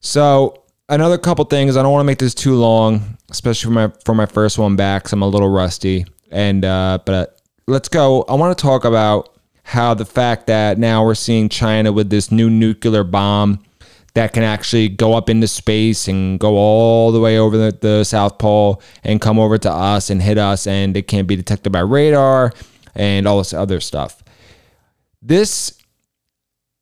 So 0.00 0.64
another 0.88 1.16
couple 1.16 1.44
things. 1.44 1.76
I 1.76 1.82
don't 1.84 1.92
want 1.92 2.00
to 2.00 2.06
make 2.06 2.18
this 2.18 2.34
too 2.34 2.56
long, 2.56 3.18
especially 3.30 3.68
for 3.68 3.72
my 3.72 3.92
for 4.04 4.14
my 4.16 4.26
first 4.26 4.58
one 4.58 4.74
back. 4.74 5.06
So 5.06 5.14
I'm 5.14 5.22
a 5.22 5.28
little 5.28 5.48
rusty. 5.48 6.06
And 6.32 6.64
uh, 6.64 6.98
but 7.06 7.40
let's 7.68 7.88
go. 7.88 8.24
I 8.28 8.34
want 8.34 8.58
to 8.58 8.60
talk 8.60 8.84
about 8.84 9.38
how 9.62 9.94
the 9.94 10.04
fact 10.04 10.48
that 10.48 10.76
now 10.76 11.04
we're 11.04 11.14
seeing 11.14 11.48
China 11.48 11.92
with 11.92 12.10
this 12.10 12.32
new 12.32 12.50
nuclear 12.50 13.04
bomb 13.04 13.64
that 14.14 14.32
can 14.32 14.44
actually 14.44 14.88
go 14.88 15.14
up 15.14 15.28
into 15.28 15.48
space 15.48 16.06
and 16.08 16.38
go 16.38 16.56
all 16.56 17.10
the 17.10 17.20
way 17.20 17.36
over 17.38 17.56
the, 17.56 17.78
the 17.80 18.04
South 18.04 18.38
Pole 18.38 18.80
and 19.02 19.20
come 19.20 19.38
over 19.38 19.58
to 19.58 19.70
us 19.70 20.08
and 20.08 20.22
hit 20.22 20.38
us, 20.38 20.66
and 20.66 20.96
it 20.96 21.08
can't 21.08 21.26
be 21.26 21.36
detected 21.36 21.70
by 21.70 21.80
radar 21.80 22.52
and 22.94 23.26
all 23.26 23.38
this 23.38 23.52
other 23.52 23.80
stuff. 23.80 24.22
This, 25.20 25.78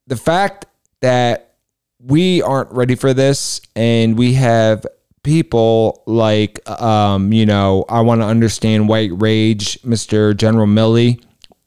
the 0.06 0.16
fact 0.16 0.66
that 1.00 1.54
we 1.98 2.42
aren't 2.42 2.70
ready 2.70 2.94
for 2.96 3.14
this, 3.14 3.62
and 3.74 4.18
we 4.18 4.34
have 4.34 4.84
people 5.22 6.02
like, 6.06 6.68
um, 6.68 7.32
you 7.32 7.46
know, 7.46 7.84
I 7.88 8.00
want 8.00 8.20
to 8.20 8.26
understand 8.26 8.88
White 8.88 9.12
Rage, 9.14 9.80
Mr. 9.82 10.36
General 10.36 10.66
Milley, 10.66 11.22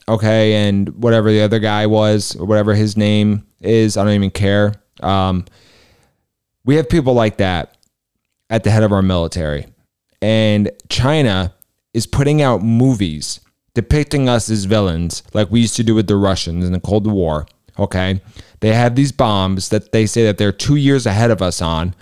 okay, 0.08 0.68
and 0.68 0.90
whatever 1.02 1.32
the 1.32 1.42
other 1.42 1.60
guy 1.60 1.88
was, 1.88 2.36
or 2.36 2.46
whatever 2.46 2.76
his 2.76 2.96
name 2.96 3.48
is, 3.62 3.98
I 3.98 4.04
don't 4.04 4.14
even 4.14 4.30
care. 4.30 4.74
Um, 5.02 5.46
we 6.64 6.76
have 6.76 6.90
people 6.90 7.14
like 7.14 7.38
that 7.38 7.78
at 8.50 8.64
the 8.64 8.72
head 8.72 8.84
of 8.84 8.92
our 8.92 9.02
military. 9.02 9.68
And 10.22 10.72
China 10.90 11.54
is 11.94 12.08
putting 12.08 12.42
out 12.42 12.62
movies 12.62 13.40
depicting 13.74 14.28
us 14.28 14.50
as 14.50 14.66
villains, 14.66 15.22
like 15.34 15.52
we 15.52 15.60
used 15.60 15.76
to 15.76 15.84
do 15.84 15.94
with 15.94 16.08
the 16.08 16.16
Russians 16.16 16.66
in 16.66 16.72
the 16.72 16.80
Cold 16.80 17.06
War. 17.06 17.46
Okay. 17.78 18.22
They 18.62 18.74
have 18.74 18.96
these 18.96 19.12
bombs 19.12 19.70
that 19.70 19.92
they 19.92 20.06
say 20.06 20.24
that 20.24 20.38
they're 20.38 20.52
two 20.52 20.78
years 20.78 21.06
ahead 21.06 21.30
of 21.30 21.42
us 21.42 21.62
on. 21.62 21.94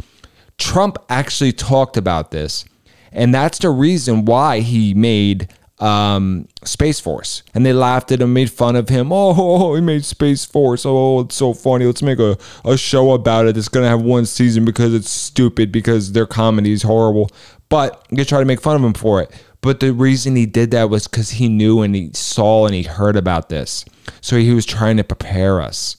Trump 0.57 0.97
actually 1.09 1.51
talked 1.51 1.97
about 1.97 2.31
this. 2.31 2.63
And 3.11 3.33
that's 3.33 3.57
the 3.57 3.69
reason 3.69 4.25
why 4.25 4.59
he 4.59 4.93
made 4.93 5.49
um, 5.79 6.47
Space 6.63 6.99
Force, 6.99 7.43
and 7.53 7.65
they 7.65 7.73
laughed 7.73 8.11
at 8.11 8.21
him, 8.21 8.33
made 8.33 8.51
fun 8.51 8.75
of 8.75 8.89
him. 8.89 9.11
Oh, 9.11 9.75
he 9.75 9.81
made 9.81 10.05
Space 10.05 10.45
Force. 10.45 10.85
Oh, 10.85 11.21
it's 11.21 11.35
so 11.35 11.53
funny. 11.53 11.85
Let's 11.85 12.01
make 12.01 12.19
a, 12.19 12.37
a 12.63 12.77
show 12.77 13.11
about 13.11 13.47
it. 13.47 13.57
It's 13.57 13.69
gonna 13.69 13.89
have 13.89 14.01
one 14.01 14.25
season 14.25 14.65
because 14.65 14.93
it's 14.93 15.09
stupid 15.09 15.71
because 15.71 16.11
their 16.11 16.27
comedy 16.27 16.71
is 16.71 16.83
horrible. 16.83 17.29
But 17.69 18.05
they 18.11 18.23
try 18.23 18.39
to 18.39 18.45
make 18.45 18.61
fun 18.61 18.75
of 18.75 18.83
him 18.83 18.93
for 18.93 19.21
it. 19.21 19.31
But 19.61 19.79
the 19.79 19.93
reason 19.93 20.35
he 20.35 20.45
did 20.45 20.71
that 20.71 20.89
was 20.89 21.07
because 21.07 21.31
he 21.31 21.47
knew 21.47 21.81
and 21.81 21.95
he 21.95 22.11
saw 22.13 22.65
and 22.65 22.75
he 22.75 22.83
heard 22.83 23.15
about 23.15 23.49
this. 23.49 23.85
So 24.19 24.37
he 24.37 24.53
was 24.53 24.65
trying 24.65 24.97
to 24.97 25.03
prepare 25.03 25.61
us. 25.61 25.95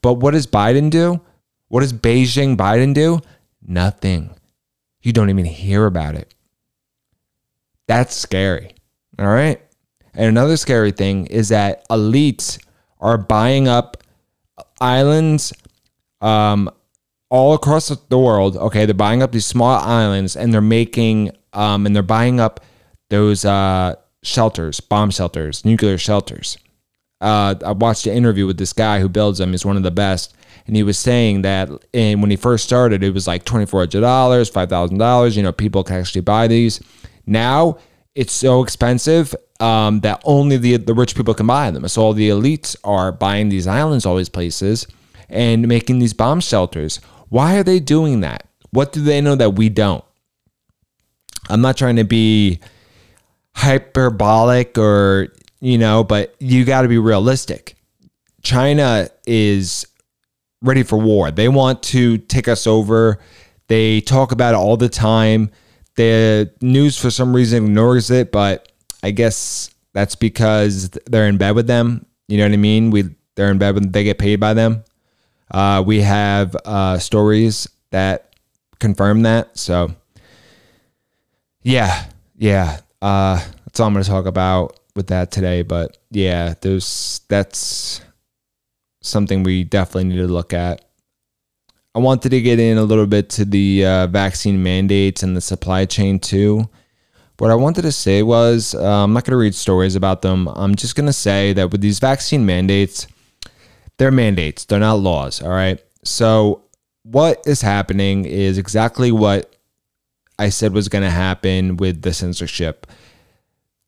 But 0.00 0.14
what 0.14 0.30
does 0.30 0.46
Biden 0.46 0.90
do? 0.90 1.20
What 1.68 1.80
does 1.80 1.92
Beijing 1.92 2.56
Biden 2.56 2.94
do? 2.94 3.20
Nothing. 3.60 4.34
You 5.02 5.12
don't 5.12 5.28
even 5.28 5.44
hear 5.44 5.86
about 5.86 6.14
it. 6.14 6.34
That's 7.86 8.14
scary. 8.14 8.73
All 9.18 9.26
right. 9.26 9.60
And 10.14 10.26
another 10.26 10.56
scary 10.56 10.92
thing 10.92 11.26
is 11.26 11.48
that 11.48 11.86
elites 11.88 12.58
are 13.00 13.18
buying 13.18 13.68
up 13.68 14.02
islands 14.80 15.52
um, 16.20 16.70
all 17.30 17.54
across 17.54 17.88
the 17.88 18.18
world. 18.18 18.56
Okay. 18.56 18.86
They're 18.86 18.94
buying 18.94 19.22
up 19.22 19.32
these 19.32 19.46
small 19.46 19.78
islands 19.78 20.36
and 20.36 20.52
they're 20.52 20.60
making, 20.60 21.32
um, 21.52 21.86
and 21.86 21.94
they're 21.94 22.02
buying 22.02 22.40
up 22.40 22.60
those 23.10 23.44
uh, 23.44 23.96
shelters, 24.22 24.80
bomb 24.80 25.10
shelters, 25.10 25.64
nuclear 25.64 25.98
shelters. 25.98 26.58
Uh, 27.20 27.54
I 27.64 27.72
watched 27.72 28.06
an 28.06 28.14
interview 28.14 28.46
with 28.46 28.58
this 28.58 28.72
guy 28.72 29.00
who 29.00 29.08
builds 29.08 29.38
them. 29.38 29.52
He's 29.52 29.64
one 29.64 29.76
of 29.76 29.82
the 29.82 29.90
best. 29.90 30.34
And 30.66 30.76
he 30.76 30.82
was 30.82 30.98
saying 30.98 31.42
that 31.42 31.68
when 31.92 32.30
he 32.30 32.36
first 32.36 32.64
started, 32.64 33.02
it 33.02 33.12
was 33.12 33.26
like 33.26 33.44
$2,400, 33.44 33.90
$5,000. 33.90 35.36
You 35.36 35.42
know, 35.42 35.52
people 35.52 35.84
can 35.84 35.96
actually 35.96 36.22
buy 36.22 36.48
these. 36.48 36.80
Now, 37.26 37.78
it's 38.14 38.32
so 38.32 38.62
expensive 38.62 39.34
um, 39.60 40.00
that 40.00 40.22
only 40.24 40.56
the 40.56 40.76
the 40.76 40.94
rich 40.94 41.14
people 41.14 41.34
can 41.34 41.46
buy 41.46 41.70
them. 41.70 41.86
So 41.88 42.02
all 42.02 42.12
the 42.12 42.28
elites 42.28 42.76
are 42.84 43.12
buying 43.12 43.48
these 43.48 43.66
islands, 43.66 44.06
all 44.06 44.16
these 44.16 44.28
places, 44.28 44.86
and 45.28 45.66
making 45.66 45.98
these 45.98 46.12
bomb 46.12 46.40
shelters. 46.40 46.96
Why 47.28 47.56
are 47.56 47.64
they 47.64 47.80
doing 47.80 48.20
that? 48.20 48.46
What 48.70 48.92
do 48.92 49.02
they 49.02 49.20
know 49.20 49.34
that 49.36 49.50
we 49.50 49.68
don't? 49.68 50.04
I'm 51.48 51.60
not 51.60 51.76
trying 51.76 51.96
to 51.96 52.04
be 52.04 52.60
hyperbolic 53.54 54.78
or 54.78 55.28
you 55.60 55.78
know, 55.78 56.04
but 56.04 56.34
you 56.38 56.64
got 56.64 56.82
to 56.82 56.88
be 56.88 56.98
realistic. 56.98 57.76
China 58.42 59.08
is 59.26 59.86
ready 60.60 60.82
for 60.82 60.98
war. 60.98 61.30
They 61.30 61.48
want 61.48 61.82
to 61.84 62.18
take 62.18 62.48
us 62.48 62.66
over. 62.66 63.18
They 63.68 64.00
talk 64.02 64.32
about 64.32 64.54
it 64.54 64.58
all 64.58 64.76
the 64.76 64.88
time. 64.90 65.50
The 65.96 66.52
news, 66.60 66.98
for 66.98 67.10
some 67.10 67.34
reason, 67.34 67.64
ignores 67.64 68.10
it, 68.10 68.32
but 68.32 68.70
I 69.02 69.10
guess 69.10 69.70
that's 69.92 70.16
because 70.16 70.90
they're 71.06 71.28
in 71.28 71.38
bed 71.38 71.52
with 71.52 71.66
them. 71.66 72.06
You 72.28 72.38
know 72.38 72.44
what 72.44 72.52
I 72.52 72.56
mean? 72.56 72.90
We 72.90 73.14
they're 73.36 73.50
in 73.50 73.58
bed 73.58 73.74
with 73.74 73.92
they 73.92 74.04
get 74.04 74.18
paid 74.18 74.40
by 74.40 74.54
them. 74.54 74.84
Uh, 75.50 75.82
we 75.86 76.00
have 76.00 76.56
uh, 76.64 76.98
stories 76.98 77.68
that 77.90 78.34
confirm 78.80 79.22
that. 79.22 79.56
So, 79.56 79.94
yeah, 81.62 82.06
yeah, 82.36 82.80
uh, 83.00 83.42
that's 83.64 83.78
all 83.80 83.86
I'm 83.86 83.92
going 83.92 84.04
to 84.04 84.10
talk 84.10 84.26
about 84.26 84.80
with 84.96 85.08
that 85.08 85.30
today. 85.30 85.62
But 85.62 85.98
yeah, 86.10 86.54
there's 86.60 87.20
that's 87.28 88.00
something 89.00 89.42
we 89.42 89.64
definitely 89.64 90.04
need 90.04 90.16
to 90.16 90.26
look 90.26 90.52
at. 90.52 90.84
I 91.94 92.00
wanted 92.00 92.30
to 92.30 92.40
get 92.40 92.58
in 92.58 92.76
a 92.76 92.82
little 92.82 93.06
bit 93.06 93.30
to 93.30 93.44
the 93.44 93.86
uh, 93.86 94.06
vaccine 94.08 94.62
mandates 94.62 95.22
and 95.22 95.36
the 95.36 95.40
supply 95.40 95.84
chain 95.84 96.18
too. 96.18 96.68
What 97.38 97.50
I 97.50 97.54
wanted 97.54 97.82
to 97.82 97.92
say 97.92 98.22
was 98.22 98.74
uh, 98.74 99.04
I'm 99.04 99.12
not 99.12 99.24
going 99.24 99.32
to 99.32 99.36
read 99.36 99.54
stories 99.54 99.94
about 99.94 100.22
them. 100.22 100.48
I'm 100.48 100.74
just 100.74 100.96
going 100.96 101.06
to 101.06 101.12
say 101.12 101.52
that 101.52 101.70
with 101.70 101.80
these 101.80 102.00
vaccine 102.00 102.44
mandates, 102.46 103.06
they're 103.98 104.10
mandates, 104.10 104.64
they're 104.64 104.80
not 104.80 104.94
laws. 104.94 105.40
All 105.40 105.50
right. 105.50 105.80
So, 106.04 106.62
what 107.04 107.42
is 107.46 107.60
happening 107.60 108.24
is 108.24 108.58
exactly 108.58 109.12
what 109.12 109.54
I 110.38 110.48
said 110.48 110.72
was 110.72 110.88
going 110.88 111.04
to 111.04 111.10
happen 111.10 111.76
with 111.76 112.02
the 112.02 112.12
censorship. 112.12 112.86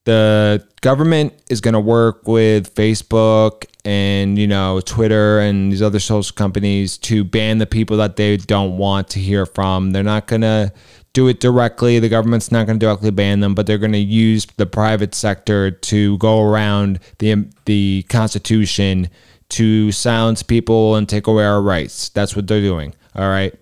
the 0.05 0.65
government 0.81 1.33
is 1.51 1.61
going 1.61 1.75
to 1.75 1.81
work 1.81 2.29
with 2.29 2.73
Facebook 2.75 3.65
and 3.87 4.37
you 4.37 4.49
know 4.49 4.81
Twitter 4.81 5.39
and 5.39 5.73
these 5.73 5.81
other 5.81 6.01
social 6.01 6.35
companies 6.35 6.99
to 6.99 7.23
ban 7.25 7.59
the 7.59 7.67
people 7.67 7.97
that 7.99 8.17
they 8.17 8.37
don't 8.37 8.77
want 8.77 9.09
to 9.11 9.21
hear 9.21 9.47
from. 9.47 9.93
They're 9.93 10.03
not 10.03 10.27
to 10.29 10.73
do 11.13 11.29
it 11.29 11.41
directly. 11.41 11.99
The 12.01 12.09
government's 12.09 12.51
not 12.51 12.67
going 12.67 12.79
to 12.81 12.85
directly 12.85 13.13
ban 13.13 13.41
them, 13.41 13.55
but 13.55 13.67
they're 13.67 13.79
going 13.79 13.93
to 13.93 13.99
use 13.99 14.47
the 14.57 14.67
private 14.67 15.15
sector 15.15 15.71
to 15.71 16.19
go 16.19 16.43
around 16.43 16.99
the 17.21 17.33
um, 17.33 17.51
the 17.65 18.05
Constitution 18.09 19.09
to 19.51 19.93
silence 19.93 20.43
people 20.43 20.97
and 20.97 21.09
take 21.09 21.29
away 21.29 21.45
our 21.45 21.63
rights. 21.63 22.09
That's 22.09 22.35
what 22.35 22.49
they're 22.49 22.61
doing. 22.61 22.93
All 23.15 23.31
right. 23.31 23.55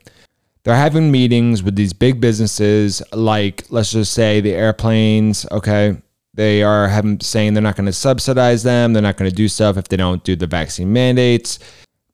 They're 0.62 0.74
having 0.74 1.12
meetings 1.12 1.62
with 1.62 1.76
these 1.76 1.92
big 1.92 2.22
businesses, 2.22 3.02
like 3.12 3.64
let's 3.68 3.92
just 3.92 4.14
say 4.14 4.40
the 4.40 4.52
airplanes. 4.52 5.44
Okay, 5.50 5.98
they 6.34 6.64
are 6.64 6.88
having 6.88 7.20
saying 7.20 7.54
they're 7.54 7.62
not 7.62 7.76
going 7.76 7.86
to 7.86 7.92
subsidize 7.92 8.64
them. 8.64 8.92
They're 8.92 9.02
not 9.02 9.16
going 9.16 9.30
to 9.30 9.36
do 9.36 9.48
stuff 9.48 9.76
if 9.76 9.88
they 9.88 9.96
don't 9.96 10.22
do 10.24 10.34
the 10.34 10.48
vaccine 10.48 10.92
mandates. 10.92 11.60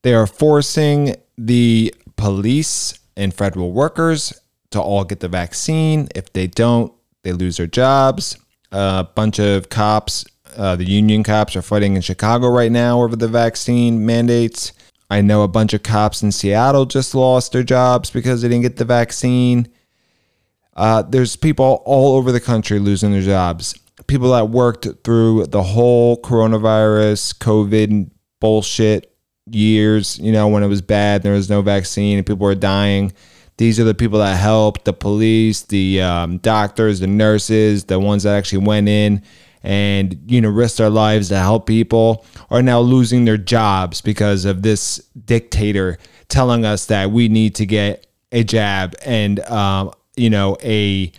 They 0.02 0.14
are 0.14 0.26
forcing 0.26 1.16
the 1.38 1.94
police 2.16 2.98
and 3.16 3.32
federal 3.32 3.72
workers 3.72 4.38
to 4.70 4.80
all 4.80 5.04
get 5.04 5.20
the 5.20 5.28
vaccine. 5.28 6.08
If 6.14 6.32
they 6.34 6.46
don't, 6.46 6.92
they 7.22 7.32
lose 7.32 7.56
their 7.56 7.66
jobs. 7.66 8.36
A 8.72 9.04
bunch 9.14 9.38
of 9.40 9.70
cops, 9.70 10.26
uh, 10.56 10.76
the 10.76 10.84
union 10.84 11.22
cops, 11.22 11.56
are 11.56 11.62
fighting 11.62 11.96
in 11.96 12.02
Chicago 12.02 12.48
right 12.48 12.70
now 12.70 13.02
over 13.02 13.16
the 13.16 13.26
vaccine 13.26 14.04
mandates. 14.04 14.72
I 15.10 15.22
know 15.22 15.42
a 15.42 15.48
bunch 15.48 15.72
of 15.72 15.82
cops 15.82 16.22
in 16.22 16.30
Seattle 16.30 16.84
just 16.84 17.14
lost 17.14 17.52
their 17.52 17.64
jobs 17.64 18.10
because 18.10 18.42
they 18.42 18.48
didn't 18.48 18.62
get 18.62 18.76
the 18.76 18.84
vaccine. 18.84 19.66
Uh, 20.76 21.02
there's 21.02 21.36
people 21.36 21.82
all 21.84 22.16
over 22.16 22.30
the 22.30 22.40
country 22.40 22.78
losing 22.78 23.10
their 23.10 23.22
jobs 23.22 23.74
people 24.10 24.32
that 24.32 24.48
worked 24.48 24.88
through 25.04 25.46
the 25.46 25.62
whole 25.62 26.20
coronavirus, 26.20 27.38
COVID 27.38 28.10
bullshit 28.40 29.16
years, 29.46 30.18
you 30.18 30.32
know, 30.32 30.48
when 30.48 30.64
it 30.64 30.66
was 30.66 30.82
bad, 30.82 31.22
there 31.22 31.34
was 31.34 31.48
no 31.48 31.62
vaccine 31.62 32.18
and 32.18 32.26
people 32.26 32.44
were 32.44 32.56
dying. 32.56 33.12
These 33.56 33.78
are 33.78 33.84
the 33.84 33.94
people 33.94 34.18
that 34.18 34.36
helped 34.36 34.84
the 34.84 34.92
police, 34.92 35.62
the 35.62 36.02
um, 36.02 36.38
doctors, 36.38 36.98
the 36.98 37.06
nurses, 37.06 37.84
the 37.84 38.00
ones 38.00 38.24
that 38.24 38.36
actually 38.36 38.66
went 38.66 38.88
in 38.88 39.22
and, 39.62 40.18
you 40.26 40.40
know, 40.40 40.48
risked 40.48 40.78
their 40.78 40.90
lives 40.90 41.28
to 41.28 41.38
help 41.38 41.66
people 41.66 42.24
are 42.50 42.62
now 42.62 42.80
losing 42.80 43.26
their 43.26 43.36
jobs 43.36 44.00
because 44.00 44.44
of 44.44 44.62
this 44.62 44.96
dictator 45.24 45.98
telling 46.28 46.64
us 46.64 46.86
that 46.86 47.12
we 47.12 47.28
need 47.28 47.54
to 47.54 47.66
get 47.66 48.08
a 48.32 48.42
jab 48.42 48.96
and, 49.04 49.38
um, 49.40 49.92
you 50.16 50.30
know, 50.30 50.56
a 50.64 51.12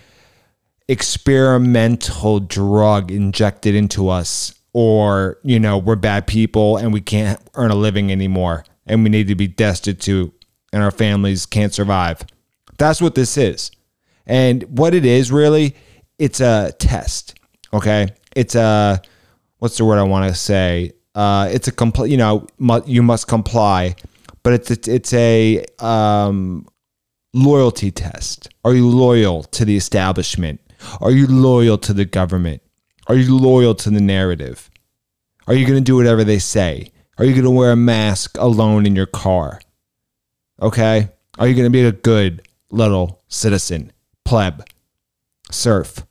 experimental 0.91 2.41
drug 2.41 3.11
injected 3.11 3.73
into 3.73 4.09
us 4.09 4.53
or 4.73 5.39
you 5.41 5.57
know 5.57 5.77
we're 5.77 5.95
bad 5.95 6.27
people 6.27 6.75
and 6.75 6.91
we 6.91 6.99
can't 6.99 7.39
earn 7.55 7.71
a 7.71 7.75
living 7.75 8.11
anymore 8.11 8.65
and 8.85 9.01
we 9.01 9.09
need 9.09 9.25
to 9.25 9.35
be 9.35 9.47
destitute 9.47 10.33
and 10.73 10.83
our 10.83 10.91
families 10.91 11.45
can't 11.45 11.73
survive. 11.73 12.25
That's 12.77 13.01
what 13.01 13.15
this 13.15 13.37
is. 13.37 13.71
And 14.25 14.63
what 14.63 14.93
it 14.93 15.05
is 15.05 15.31
really 15.31 15.77
it's 16.19 16.41
a 16.41 16.73
test 16.77 17.39
okay? 17.71 18.09
It's 18.35 18.55
a 18.55 19.01
what's 19.59 19.77
the 19.77 19.85
word 19.85 19.97
i 19.97 20.03
want 20.03 20.29
to 20.29 20.37
say? 20.37 20.91
Uh, 21.15 21.47
it's 21.51 21.69
a 21.69 21.71
complete 21.71 22.11
you 22.11 22.17
know 22.17 22.47
mu- 22.57 22.83
you 22.85 23.01
must 23.01 23.29
comply 23.29 23.95
but 24.43 24.51
it's 24.51 24.71
a, 24.71 24.93
it's 24.93 25.13
a 25.13 25.63
um, 25.79 26.67
loyalty 27.33 27.91
test. 27.91 28.49
Are 28.65 28.73
you 28.73 28.89
loyal 28.89 29.43
to 29.43 29.63
the 29.63 29.77
establishment 29.77 30.59
are 30.99 31.11
you 31.11 31.27
loyal 31.27 31.77
to 31.79 31.93
the 31.93 32.05
government? 32.05 32.61
Are 33.07 33.15
you 33.15 33.37
loyal 33.37 33.75
to 33.75 33.89
the 33.89 34.01
narrative? 34.01 34.69
Are 35.47 35.53
you 35.53 35.65
going 35.65 35.79
to 35.79 35.83
do 35.83 35.95
whatever 35.95 36.23
they 36.23 36.39
say? 36.39 36.91
Are 37.17 37.25
you 37.25 37.33
going 37.33 37.43
to 37.43 37.51
wear 37.51 37.71
a 37.71 37.75
mask 37.75 38.37
alone 38.37 38.85
in 38.85 38.95
your 38.95 39.05
car? 39.05 39.59
Okay? 40.61 41.09
Are 41.37 41.47
you 41.47 41.55
going 41.55 41.65
to 41.65 41.69
be 41.69 41.83
a 41.83 41.91
good 41.91 42.47
little 42.69 43.21
citizen, 43.27 43.91
pleb, 44.25 44.65
serf, 45.49 46.05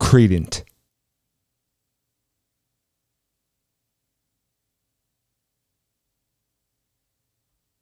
credent? 0.00 0.64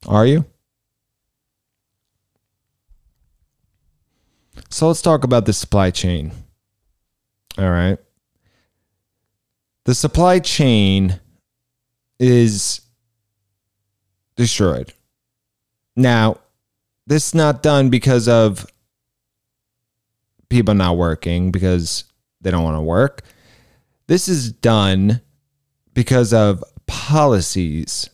Are 0.07 0.27
you? 0.27 0.45
So 4.69 4.89
let's 4.89 5.03
talk 5.03 5.25
about 5.25 5.47
the 5.47 5.53
supply 5.53 5.91
chain. 5.91 6.33
All 7.59 7.71
right. 7.71 7.99
The 9.85 9.95
supply 9.95 10.41
chain 10.41 11.21
is 12.19 12.81
destroyed. 14.37 14.93
Now, 15.95 16.41
this 17.07 17.29
is 17.29 17.35
not 17.35 17.63
done 17.63 17.89
because 17.89 18.29
of 18.29 18.67
people 20.49 20.75
not 20.75 20.97
working 20.97 21.51
because 21.51 22.05
they 22.41 22.51
don't 22.51 22.65
want 22.65 22.77
to 22.77 22.83
work. 22.83 23.23
This 24.09 24.29
is 24.29 24.53
done 24.53 25.21
because 25.95 26.33
of 26.33 26.63
policies 26.87 28.11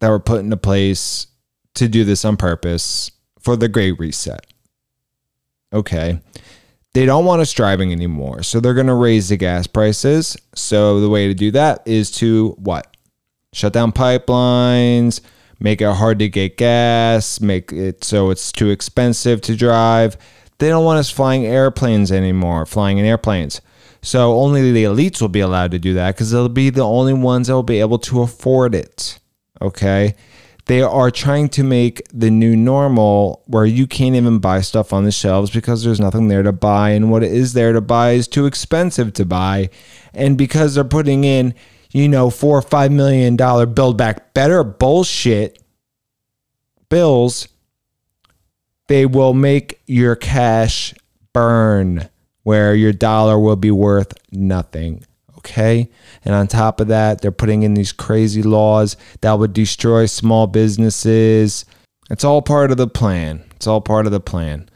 that 0.00 0.08
were 0.08 0.20
put 0.20 0.40
into 0.40 0.56
place 0.56 1.26
to 1.74 1.88
do 1.88 2.04
this 2.04 2.24
on 2.24 2.36
purpose 2.36 3.10
for 3.38 3.56
the 3.56 3.68
Great 3.68 3.98
Reset. 3.98 4.53
Okay. 5.74 6.20
They 6.94 7.06
don't 7.06 7.24
want 7.24 7.42
us 7.42 7.52
driving 7.52 7.90
anymore. 7.90 8.44
So 8.44 8.60
they're 8.60 8.72
going 8.72 8.86
to 8.86 8.94
raise 8.94 9.28
the 9.28 9.36
gas 9.36 9.66
prices. 9.66 10.36
So 10.54 11.00
the 11.00 11.08
way 11.08 11.26
to 11.26 11.34
do 11.34 11.50
that 11.50 11.82
is 11.84 12.10
to 12.12 12.50
what? 12.58 12.96
Shut 13.52 13.72
down 13.72 13.92
pipelines, 13.92 15.20
make 15.58 15.80
it 15.80 15.92
hard 15.92 16.20
to 16.20 16.28
get 16.28 16.56
gas, 16.56 17.40
make 17.40 17.72
it 17.72 18.04
so 18.04 18.30
it's 18.30 18.52
too 18.52 18.70
expensive 18.70 19.40
to 19.42 19.56
drive. 19.56 20.16
They 20.58 20.68
don't 20.68 20.84
want 20.84 21.00
us 21.00 21.10
flying 21.10 21.44
airplanes 21.44 22.12
anymore, 22.12 22.64
flying 22.66 22.98
in 22.98 23.04
airplanes. 23.04 23.60
So 24.02 24.34
only 24.34 24.70
the 24.70 24.84
elites 24.84 25.20
will 25.20 25.28
be 25.28 25.40
allowed 25.40 25.72
to 25.72 25.78
do 25.78 25.94
that 25.94 26.14
because 26.14 26.30
they'll 26.30 26.48
be 26.48 26.70
the 26.70 26.84
only 26.84 27.14
ones 27.14 27.48
that 27.48 27.54
will 27.54 27.62
be 27.62 27.80
able 27.80 27.98
to 28.00 28.22
afford 28.22 28.74
it. 28.74 29.18
Okay. 29.60 30.14
They 30.66 30.80
are 30.80 31.10
trying 31.10 31.50
to 31.50 31.62
make 31.62 32.02
the 32.12 32.30
new 32.30 32.56
normal 32.56 33.42
where 33.46 33.66
you 33.66 33.86
can't 33.86 34.14
even 34.14 34.38
buy 34.38 34.62
stuff 34.62 34.92
on 34.92 35.04
the 35.04 35.12
shelves 35.12 35.50
because 35.50 35.84
there's 35.84 36.00
nothing 36.00 36.28
there 36.28 36.42
to 36.42 36.52
buy. 36.52 36.90
And 36.90 37.10
what 37.10 37.22
is 37.22 37.52
there 37.52 37.72
to 37.74 37.82
buy 37.82 38.12
is 38.12 38.26
too 38.26 38.46
expensive 38.46 39.12
to 39.14 39.26
buy. 39.26 39.68
And 40.14 40.38
because 40.38 40.74
they're 40.74 40.84
putting 40.84 41.24
in, 41.24 41.54
you 41.90 42.08
know, 42.08 42.30
four 42.30 42.56
or 42.56 42.62
five 42.62 42.90
million 42.90 43.36
dollar 43.36 43.66
build 43.66 43.98
back 43.98 44.32
better 44.32 44.64
bullshit 44.64 45.62
bills, 46.88 47.48
they 48.86 49.04
will 49.04 49.34
make 49.34 49.82
your 49.86 50.16
cash 50.16 50.94
burn 51.34 52.08
where 52.42 52.74
your 52.74 52.92
dollar 52.92 53.38
will 53.38 53.56
be 53.56 53.70
worth 53.70 54.14
nothing 54.32 55.04
okay. 55.44 55.90
And 56.24 56.34
on 56.34 56.46
top 56.46 56.80
of 56.80 56.88
that, 56.88 57.20
they're 57.20 57.30
putting 57.30 57.62
in 57.62 57.74
these 57.74 57.92
crazy 57.92 58.42
laws 58.42 58.96
that 59.20 59.34
would 59.34 59.52
destroy 59.52 60.06
small 60.06 60.46
businesses. 60.46 61.64
It's 62.10 62.24
all 62.24 62.42
part 62.42 62.70
of 62.70 62.76
the 62.78 62.88
plan. 62.88 63.44
It's 63.56 63.66
all 63.66 63.80
part 63.80 64.06
of 64.06 64.12
the 64.12 64.20
plan. 64.20 64.68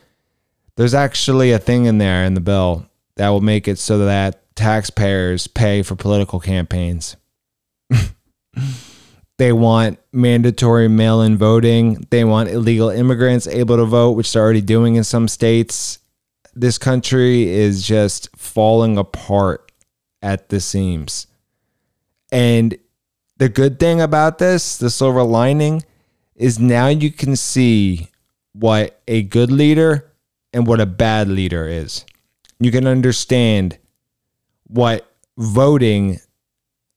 There's 0.77 0.95
actually 0.95 1.53
a 1.53 1.59
thing 1.59 1.87
in 1.87 1.99
there 1.99 2.25
in 2.25 2.35
the 2.35 2.41
bill 2.41 2.87
that 3.17 3.31
will 3.31 3.41
make 3.41 3.67
it 3.67 3.79
so 3.79 3.99
that 4.05 4.55
taxpayers 4.55 5.47
pay 5.47 5.83
for 5.83 5.97
political 5.97 6.39
campaigns. 6.39 7.17
they 9.39 9.53
want 9.53 9.99
mandatory 10.13 10.89
mail 10.89 11.23
in 11.23 11.37
voting. 11.37 12.07
They 12.11 12.25
want 12.25 12.51
illegal 12.51 12.91
immigrants 12.91 13.47
able 13.47 13.77
to 13.77 13.85
vote, 13.87 14.13
which 14.13 14.33
they're 14.33 14.43
already 14.43 14.61
doing 14.61 14.97
in 14.97 15.05
some 15.05 15.29
states. 15.29 15.99
This 16.55 16.79
country 16.79 17.49
is 17.49 17.87
just 17.87 18.29
falling 18.37 18.99
apart 18.99 19.68
at 20.23 20.49
the 20.49 20.61
seams. 20.61 21.27
And 22.31 22.77
the 23.39 23.49
good 23.49 23.79
thing 23.79 24.01
about 24.01 24.39
this, 24.39 24.77
the 24.77 24.91
silver 24.91 25.23
lining, 25.23 25.83
is 26.35 26.59
now 26.59 26.89
you 26.89 27.11
can 27.11 27.37
see 27.37 28.09
what 28.53 29.01
a 29.09 29.23
good 29.23 29.51
leader 29.51 30.13
and 30.53 30.67
what 30.67 30.81
a 30.81 30.87
bad 30.87 31.29
leader 31.29 31.67
is. 31.67 32.05
You 32.59 32.71
can 32.71 32.87
understand 32.87 33.79
what 34.67 35.11
voting 35.37 36.19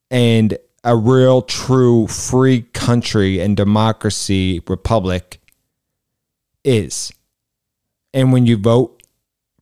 and 0.09 0.57
a 0.83 0.95
real, 0.95 1.43
true, 1.43 2.07
free 2.07 2.63
country 2.73 3.39
and 3.39 3.55
democracy 3.55 4.61
republic 4.67 5.39
is. 6.63 7.11
And 8.13 8.33
when 8.33 8.45
you 8.45 8.57
vote 8.57 9.03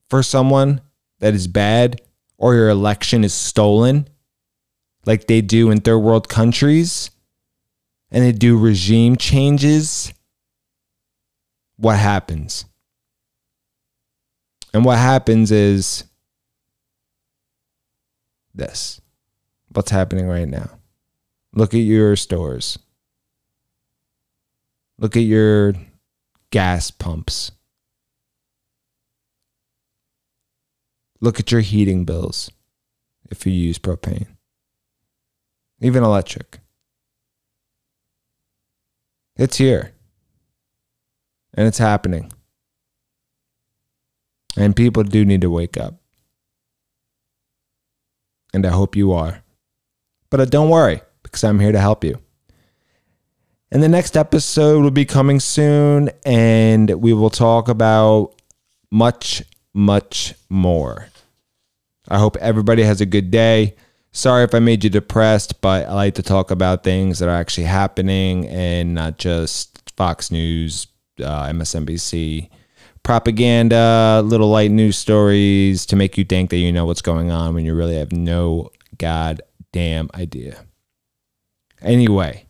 for 0.10 0.24
someone 0.24 0.82
that 1.20 1.34
is 1.34 1.48
bad, 1.48 2.02
or 2.40 2.56
your 2.56 2.70
election 2.70 3.24
is 3.24 3.34
stolen, 3.34 4.08
like 5.06 5.28
they 5.28 5.42
do 5.42 5.70
in 5.70 5.82
third 5.82 6.00
world 6.00 6.30
countries, 6.30 7.12
and 8.10 8.24
they 8.24 8.32
do 8.32 8.58
regime 8.58 9.18
changes, 9.18 10.14
what 11.76 12.00
happens? 12.00 12.66
And 14.74 14.86
what 14.86 14.98
happens 14.98 15.52
is 15.52 16.06
this. 18.56 19.02
What's 19.74 19.92
happening 19.92 20.26
right 20.28 20.48
now? 20.48 20.80
Look 21.54 21.74
at 21.74 21.78
your 21.78 22.16
stores. 22.16 22.80
Look 24.98 25.18
at 25.18 25.24
your 25.24 25.74
gas 26.52 26.90
pumps. 26.90 27.52
Look 31.22 31.40
at 31.40 31.52
your 31.52 31.62
heating 31.62 32.06
bills 32.06 32.52
if 33.30 33.46
you 33.46 33.52
use 33.52 33.78
propane, 33.78 34.28
even 35.82 36.04
electric. 36.04 36.60
It's 39.36 39.58
here 39.58 39.94
and 41.54 41.68
it's 41.68 41.78
happening. 41.78 42.32
And 44.58 44.76
people 44.76 45.04
do 45.04 45.26
need 45.26 45.42
to 45.42 45.50
wake 45.50 45.78
up. 45.78 45.96
And 48.54 48.66
I 48.66 48.70
hope 48.70 48.96
you 48.96 49.12
are. 49.12 49.44
But 50.30 50.40
uh, 50.40 50.46
don't 50.46 50.70
worry, 50.70 51.02
because 51.24 51.44
I'm 51.44 51.60
here 51.60 51.72
to 51.72 51.80
help 51.80 52.04
you. 52.04 52.20
And 53.72 53.84
the 53.84 53.88
next 53.88 54.18
episode 54.18 54.82
will 54.82 54.92
be 54.92 55.06
coming 55.06 55.40
soon, 55.40 56.10
and 56.26 56.90
we 57.02 57.14
will 57.14 57.30
talk 57.30 57.70
about 57.70 58.34
much, 58.92 59.44
much 59.74 60.34
more. 60.50 61.10
I 62.08 62.18
hope 62.18 62.38
everybody 62.38 62.84
has 62.84 63.02
a 63.02 63.06
good 63.06 63.32
day. 63.32 63.76
Sorry 64.12 64.44
if 64.44 64.56
I 64.56 64.60
made 64.60 64.84
you 64.84 64.90
depressed, 64.90 65.62
but 65.62 65.88
I 65.88 65.94
like 65.94 66.16
to 66.16 66.24
talk 66.24 66.50
about 66.50 66.84
things 66.84 67.20
that 67.20 67.30
are 67.30 67.36
actually 67.36 67.66
happening 67.66 68.48
and 68.48 68.96
not 68.96 69.18
just 69.18 69.92
Fox 69.96 70.32
News, 70.32 70.88
uh, 71.20 71.48
MSNBC 71.48 72.50
propaganda, 73.04 74.22
little 74.24 74.50
light 74.50 74.72
news 74.72 74.98
stories 74.98 75.86
to 75.88 75.96
make 75.96 76.18
you 76.18 76.26
think 76.26 76.50
that 76.50 76.58
you 76.58 76.72
know 76.72 76.86
what's 76.86 77.02
going 77.02 77.32
on 77.32 77.54
when 77.54 77.66
you 77.66 77.74
really 77.74 77.96
have 77.96 78.12
no 78.12 78.70
goddamn 78.98 80.10
idea. 80.14 80.64
Anyway, 81.82 82.46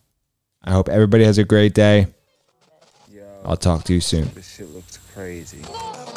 I 0.63 0.71
hope 0.71 0.89
everybody 0.89 1.23
has 1.23 1.38
a 1.38 1.43
great 1.43 1.73
day. 1.73 2.08
I'll 3.45 3.58
talk 3.58 3.84
to 3.86 3.93
you 3.93 4.01
soon. 4.01 4.29
Crazy. 5.19 5.58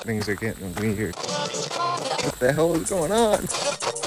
Things 0.07 0.29
are 0.29 0.37
getting 0.37 0.73
weird. 0.77 1.17
What 1.17 2.39
the 2.39 2.53
hell 2.53 2.73
is 2.77 2.89
going 2.89 3.11
on? 3.11 3.41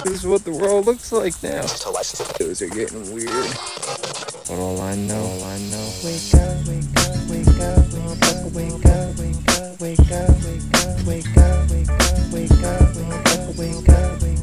This 0.05 0.23
is 0.23 0.25
what 0.25 0.45
the 0.45 0.53
world 0.53 0.85
looks 0.85 1.11
like 1.11 1.33
now. 1.43 1.63
Things 1.63 2.61
are 2.61 2.69
getting 2.69 3.13
weird. 3.13 3.27
But 4.47 4.57
all 4.57 4.79
I 4.79 4.95
know, 4.95 5.19
all 5.19 5.43
I 5.43 5.57
know. 5.67 5.91
Wake 6.01 6.33
up, 6.39 6.63
wake 6.63 6.87
up, 6.95 7.11
wake 7.27 7.59
up, 7.59 7.91
wake 7.91 8.23
up, 8.23 8.55
wake 8.55 8.85
up, 8.87 9.19
wake 9.19 9.35
up, 9.59 9.75
wake 9.81 9.99
up, 9.99 10.31
wake 11.05 11.35
up, 11.35 11.69
wake 11.69 12.51
up, 12.63 12.95
wake 12.95 13.19
up, 13.35 13.57
wake 13.57 13.89
up. 13.89 14.34